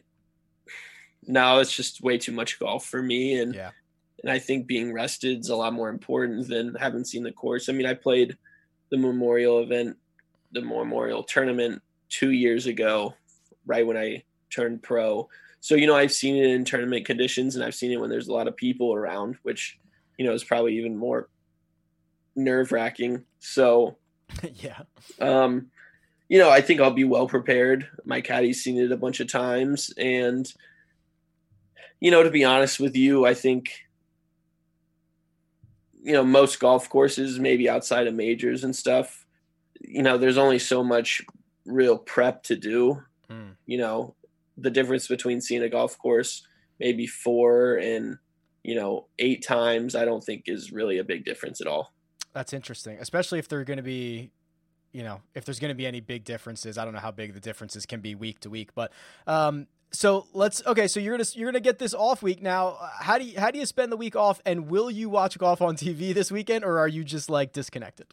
now 1.28 1.60
it's 1.60 1.76
just 1.76 2.02
way 2.02 2.18
too 2.18 2.32
much 2.32 2.60
golf 2.60 2.86
for 2.86 3.02
me 3.02 3.40
and 3.40 3.54
yeah. 3.54 3.72
And 4.24 4.32
I 4.32 4.40
think 4.40 4.68
being 4.68 4.94
rested 4.94 5.40
is 5.40 5.50
a 5.50 5.56
lot 5.56 5.74
more 5.74 5.90
important 5.90 6.48
than 6.48 6.76
having 6.76 7.04
seen 7.04 7.24
the 7.24 7.32
course. 7.32 7.70
I 7.70 7.74
mean, 7.74 7.86
I 7.86 7.94
played 7.94 8.38
the 8.90 8.98
memorial 8.98 9.60
event, 9.60 9.98
the 10.52 10.62
memorial 10.62 11.24
tournament 11.24 11.82
2 12.10 12.32
years 12.32 12.66
ago 12.66 13.14
right 13.66 13.86
when 13.86 13.98
I 13.98 14.24
turned 14.50 14.84
pro. 14.84 15.28
So, 15.60 15.76
you 15.76 15.88
know, 15.88 15.96
I've 15.96 16.14
seen 16.14 16.36
it 16.36 16.50
in 16.50 16.64
tournament 16.64 17.06
conditions 17.06 17.56
and 17.56 17.66
I've 17.66 17.76
seen 17.76 17.92
it 17.92 18.00
when 18.00 18.10
there's 18.10 18.28
a 18.28 18.34
lot 18.34 18.48
of 18.48 18.56
people 18.56 18.94
around, 18.94 19.38
which, 19.44 19.80
you 20.18 20.26
know, 20.26 20.34
is 20.34 20.44
probably 20.44 20.78
even 20.78 20.96
more 20.96 21.30
nerve 22.36 22.72
wracking. 22.72 23.24
So, 23.40 23.98
yeah. 24.56 24.82
Um, 25.20 25.72
you 26.30 26.40
know, 26.40 26.50
I 26.50 26.62
think 26.62 26.82
I'll 26.82 26.92
be 26.92 27.04
well 27.04 27.28
prepared. 27.28 27.88
My 28.04 28.22
caddy's 28.22 28.64
seen 28.64 28.78
it 28.78 28.92
a 28.92 28.98
bunch 28.98 29.20
of 29.20 29.28
times. 29.28 29.94
And, 29.98 30.52
you 32.00 32.12
know, 32.12 32.24
to 32.24 32.32
be 32.32 32.44
honest 32.44 32.80
with 32.80 32.96
you, 32.96 33.26
I 33.26 33.34
think, 33.34 33.85
you 36.06 36.14
know, 36.14 36.24
most 36.24 36.60
golf 36.60 36.88
courses, 36.90 37.40
maybe 37.40 37.68
outside 37.68 38.08
of 38.08 38.14
majors 38.14 38.64
and 38.64 38.76
stuff, 38.76 39.26
you 39.82 40.04
know, 40.04 40.18
there's 40.18 40.38
only 40.38 40.60
so 40.60 40.84
much 40.84 41.22
real 41.66 41.98
prep 41.98 42.44
to 42.44 42.56
do. 42.56 43.02
Mm. 43.30 43.56
You 43.66 43.80
know, 43.80 44.16
the 44.58 44.70
difference 44.70 45.08
between 45.08 45.42
seeing 45.42 45.64
a 45.64 45.70
golf 45.70 45.98
course 45.98 46.48
maybe 46.80 47.08
four 47.08 47.76
and 47.78 48.18
you 48.64 48.76
know 48.76 49.08
eight 49.20 49.46
times 49.46 49.96
i 49.96 50.06
don't 50.06 50.24
think 50.24 50.44
is 50.48 50.72
really 50.72 50.98
a 50.98 51.04
big 51.04 51.26
difference 51.26 51.62
at 51.62 51.68
all 51.68 51.94
that's 52.34 52.54
interesting 52.54 52.98
especially 53.00 53.40
if 53.40 53.48
they're 53.48 53.64
going 53.64 53.78
to 53.78 53.84
be 53.84 54.32
you 54.92 55.04
know 55.04 55.22
if 55.34 55.46
there's 55.46 55.60
going 55.60 55.70
to 55.70 55.76
be 55.76 55.86
any 55.86 56.00
big 56.00 56.24
differences 56.24 56.78
i 56.78 56.86
don't 56.86 56.94
know 56.94 57.00
how 57.00 57.12
big 57.12 57.34
the 57.34 57.40
differences 57.40 57.86
can 57.86 58.00
be 58.00 58.16
week 58.16 58.40
to 58.40 58.50
week 58.50 58.74
but 58.76 58.92
um 59.28 59.68
so 59.96 60.28
let's 60.34 60.66
okay 60.66 60.88
so 60.88 61.00
you're 61.00 61.18
gonna 61.18 61.30
you're 61.34 61.52
gonna 61.52 61.60
get 61.60 61.80
this 61.80 61.94
off 61.94 62.22
week. 62.22 62.42
Now 62.42 62.78
how 63.00 63.18
do 63.18 63.26
you 63.26 63.40
how 63.40 63.52
do 63.52 63.60
you 63.60 63.66
spend 63.66 63.92
the 63.92 63.98
week 63.98 64.16
off 64.16 64.42
and 64.46 64.68
will 64.68 64.92
you 64.92 65.10
watch 65.10 65.38
golf 65.38 65.62
on 65.62 65.76
tv 65.76 66.14
this 66.14 66.32
weekend 66.32 66.64
or 66.64 66.80
are 66.80 66.88
you 66.88 67.04
just 67.04 67.30
like 67.30 67.54
disconnected? 67.54 68.08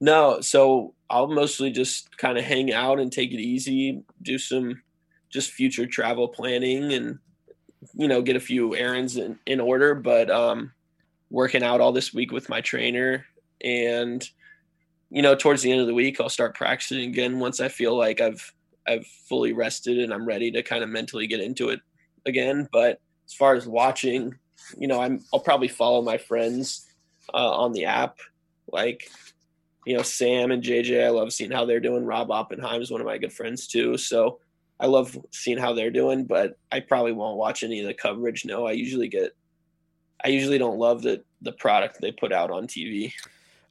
No 0.00 0.40
so 0.40 0.94
i'll 1.08 1.28
mostly 1.28 1.70
just 1.70 2.16
kind 2.18 2.36
of 2.36 2.44
hang 2.44 2.72
out 2.72 2.98
and 2.98 3.12
take 3.12 3.30
it 3.30 3.38
easy 3.38 4.02
do 4.22 4.38
some 4.38 4.82
just 5.30 5.52
future 5.52 5.86
travel 5.86 6.28
planning 6.28 6.92
and 6.92 7.18
you 7.94 8.08
know 8.08 8.22
get 8.22 8.34
a 8.34 8.40
few 8.40 8.74
errands 8.74 9.16
in, 9.16 9.38
in 9.46 9.60
order. 9.60 9.94
But 9.94 10.30
um 10.30 10.72
working 11.30 11.62
out 11.62 11.80
all 11.80 11.92
this 11.92 12.14
week 12.14 12.32
with 12.32 12.48
my 12.48 12.60
trainer 12.60 13.26
and 13.62 14.28
you 15.10 15.22
know 15.22 15.34
towards 15.34 15.62
the 15.62 15.70
end 15.70 15.80
of 15.80 15.86
the 15.86 15.94
week 15.94 16.20
i'll 16.20 16.28
start 16.28 16.54
practicing 16.54 17.08
again 17.08 17.38
once 17.38 17.60
i 17.60 17.68
feel 17.68 17.96
like 17.96 18.20
i've 18.20 18.52
i've 18.88 19.06
fully 19.06 19.52
rested 19.52 19.98
and 19.98 20.12
i'm 20.12 20.26
ready 20.26 20.50
to 20.50 20.62
kind 20.62 20.82
of 20.82 20.88
mentally 20.88 21.26
get 21.26 21.40
into 21.40 21.68
it 21.68 21.80
again 22.24 22.68
but 22.72 23.00
as 23.26 23.34
far 23.34 23.54
as 23.54 23.66
watching 23.66 24.34
you 24.78 24.88
know 24.88 25.00
i'm 25.00 25.22
i'll 25.32 25.40
probably 25.40 25.68
follow 25.68 26.02
my 26.02 26.18
friends 26.18 26.86
uh, 27.34 27.56
on 27.56 27.72
the 27.72 27.84
app 27.84 28.18
like 28.72 29.10
you 29.84 29.96
know 29.96 30.02
sam 30.02 30.50
and 30.50 30.62
jj 30.62 31.04
i 31.04 31.08
love 31.08 31.32
seeing 31.32 31.50
how 31.50 31.64
they're 31.64 31.80
doing 31.80 32.04
rob 32.04 32.30
oppenheim 32.30 32.80
is 32.80 32.90
one 32.90 33.00
of 33.00 33.06
my 33.06 33.18
good 33.18 33.32
friends 33.32 33.66
too 33.66 33.96
so 33.96 34.38
I 34.78 34.86
love 34.86 35.16
seeing 35.32 35.58
how 35.58 35.72
they're 35.72 35.90
doing, 35.90 36.24
but 36.24 36.58
I 36.70 36.80
probably 36.80 37.12
won't 37.12 37.38
watch 37.38 37.62
any 37.62 37.80
of 37.80 37.86
the 37.86 37.94
coverage. 37.94 38.44
No, 38.44 38.66
I 38.66 38.72
usually 38.72 39.08
get, 39.08 39.34
I 40.22 40.28
usually 40.28 40.58
don't 40.58 40.78
love 40.78 41.02
the 41.02 41.22
the 41.42 41.52
product 41.52 42.00
they 42.00 42.12
put 42.12 42.32
out 42.32 42.50
on 42.50 42.66
TV. 42.66 43.12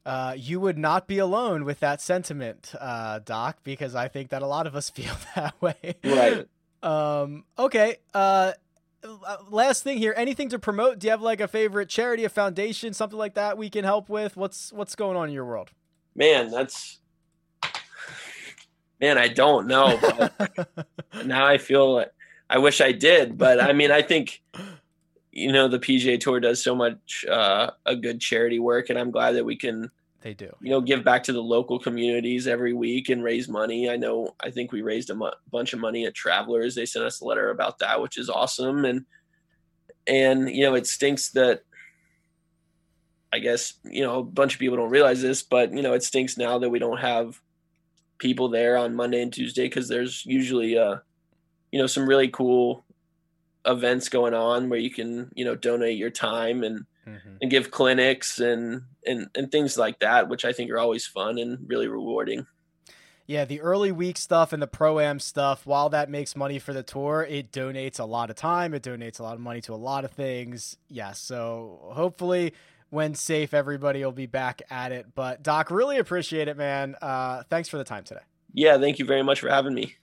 Uh, 0.06 0.34
you 0.36 0.60
would 0.60 0.78
not 0.78 1.08
be 1.08 1.18
alone 1.18 1.64
with 1.64 1.80
that 1.80 2.00
sentiment, 2.00 2.72
uh, 2.80 3.18
Doc, 3.18 3.58
because 3.64 3.96
I 3.96 4.06
think 4.06 4.30
that 4.30 4.40
a 4.40 4.46
lot 4.46 4.66
of 4.66 4.76
us 4.76 4.88
feel 4.98 5.14
that 5.34 5.60
way. 5.60 5.96
Right. 6.04 6.46
um, 6.82 7.44
okay. 7.58 7.96
Uh, 8.14 8.52
last 9.50 9.82
thing 9.82 9.98
here. 9.98 10.14
Anything 10.16 10.48
to 10.50 10.58
promote? 10.58 11.00
Do 11.00 11.08
you 11.08 11.10
have 11.10 11.22
like 11.22 11.40
a 11.40 11.48
favorite 11.48 11.88
charity, 11.88 12.24
a 12.24 12.28
foundation, 12.28 12.94
something 12.94 13.18
like 13.18 13.34
that 13.34 13.58
we 13.58 13.68
can 13.68 13.84
help 13.84 14.08
with? 14.08 14.36
What's 14.36 14.72
what's 14.72 14.94
going 14.94 15.16
on 15.16 15.28
in 15.28 15.34
your 15.34 15.44
world? 15.44 15.70
Man, 16.14 16.50
that's 16.50 17.00
Man, 19.00 19.18
I 19.18 19.28
don't 19.28 19.66
know. 19.66 19.98
now 21.24 21.46
I 21.46 21.58
feel 21.58 21.94
like 21.94 22.12
I 22.48 22.58
wish 22.58 22.80
I 22.80 22.92
did, 22.92 23.36
but 23.36 23.60
I 23.60 23.72
mean, 23.72 23.90
I 23.90 24.02
think 24.02 24.42
you 25.36 25.52
know 25.52 25.68
the 25.68 25.78
PGA 25.78 26.18
Tour 26.18 26.40
does 26.40 26.62
so 26.62 26.74
much 26.74 27.26
uh, 27.30 27.70
a 27.84 27.94
good 27.94 28.20
charity 28.20 28.58
work, 28.58 28.88
and 28.88 28.98
I'm 28.98 29.10
glad 29.10 29.32
that 29.32 29.44
we 29.44 29.54
can. 29.54 29.90
They 30.22 30.32
do. 30.32 30.50
You 30.62 30.70
know, 30.70 30.80
give 30.80 31.04
back 31.04 31.22
to 31.24 31.32
the 31.32 31.42
local 31.42 31.78
communities 31.78 32.48
every 32.48 32.72
week 32.72 33.10
and 33.10 33.22
raise 33.22 33.46
money. 33.46 33.90
I 33.90 33.96
know. 33.96 34.34
I 34.42 34.50
think 34.50 34.72
we 34.72 34.80
raised 34.80 35.10
a 35.10 35.14
mu- 35.14 35.30
bunch 35.52 35.74
of 35.74 35.78
money 35.78 36.06
at 36.06 36.14
Travelers. 36.14 36.74
They 36.74 36.86
sent 36.86 37.04
us 37.04 37.20
a 37.20 37.26
letter 37.26 37.50
about 37.50 37.78
that, 37.80 38.00
which 38.00 38.16
is 38.16 38.30
awesome. 38.30 38.86
And 38.86 39.04
and 40.06 40.48
you 40.48 40.64
know, 40.64 40.74
it 40.74 40.86
stinks 40.86 41.30
that. 41.32 41.62
I 43.30 43.38
guess 43.38 43.74
you 43.84 44.02
know 44.02 44.20
a 44.20 44.24
bunch 44.24 44.54
of 44.54 44.60
people 44.60 44.78
don't 44.78 44.88
realize 44.88 45.20
this, 45.20 45.42
but 45.42 45.70
you 45.70 45.82
know 45.82 45.92
it 45.92 46.02
stinks 46.02 46.38
now 46.38 46.58
that 46.58 46.70
we 46.70 46.78
don't 46.78 46.96
have 46.98 47.38
people 48.16 48.48
there 48.48 48.78
on 48.78 48.94
Monday 48.94 49.20
and 49.20 49.30
Tuesday 49.30 49.64
because 49.64 49.88
there's 49.88 50.24
usually 50.24 50.78
uh 50.78 50.96
you 51.72 51.78
know 51.78 51.86
some 51.86 52.08
really 52.08 52.28
cool 52.28 52.85
events 53.66 54.08
going 54.08 54.34
on 54.34 54.68
where 54.68 54.78
you 54.78 54.90
can 54.90 55.30
you 55.34 55.44
know 55.44 55.54
donate 55.54 55.98
your 55.98 56.10
time 56.10 56.62
and 56.62 56.86
mm-hmm. 57.06 57.36
and 57.40 57.50
give 57.50 57.70
clinics 57.70 58.38
and 58.38 58.82
and 59.06 59.28
and 59.34 59.50
things 59.50 59.76
like 59.76 59.98
that 59.98 60.28
which 60.28 60.44
i 60.44 60.52
think 60.52 60.70
are 60.70 60.78
always 60.78 61.06
fun 61.06 61.38
and 61.38 61.68
really 61.68 61.88
rewarding 61.88 62.46
yeah, 63.26 63.44
the 63.44 63.60
early 63.60 63.90
week 63.90 64.18
stuff 64.18 64.52
and 64.52 64.62
the 64.62 64.68
pro 64.68 65.00
am 65.00 65.18
stuff, 65.18 65.66
while 65.66 65.88
that 65.88 66.08
makes 66.08 66.36
money 66.36 66.60
for 66.60 66.72
the 66.72 66.84
tour, 66.84 67.26
it 67.28 67.50
donates 67.50 67.98
a 67.98 68.04
lot 68.04 68.30
of 68.30 68.36
time. 68.36 68.72
It 68.72 68.84
donates 68.84 69.18
a 69.18 69.24
lot 69.24 69.34
of 69.34 69.40
money 69.40 69.60
to 69.62 69.74
a 69.74 69.76
lot 69.76 70.04
of 70.04 70.12
things. 70.12 70.76
Yeah, 70.88 71.10
so 71.10 71.90
hopefully 71.92 72.54
when 72.90 73.14
safe, 73.14 73.52
everybody 73.52 74.04
will 74.04 74.12
be 74.12 74.26
back 74.26 74.62
at 74.70 74.92
it. 74.92 75.06
But 75.14 75.42
Doc, 75.42 75.72
really 75.72 75.98
appreciate 75.98 76.46
it, 76.46 76.56
man. 76.56 76.94
Uh, 77.02 77.42
thanks 77.50 77.68
for 77.68 77.78
the 77.78 77.84
time 77.84 78.04
today. 78.04 78.20
Yeah, 78.54 78.78
thank 78.78 79.00
you 79.00 79.04
very 79.04 79.22
much 79.22 79.40
for 79.40 79.48
having 79.48 79.74
me. 79.74 79.96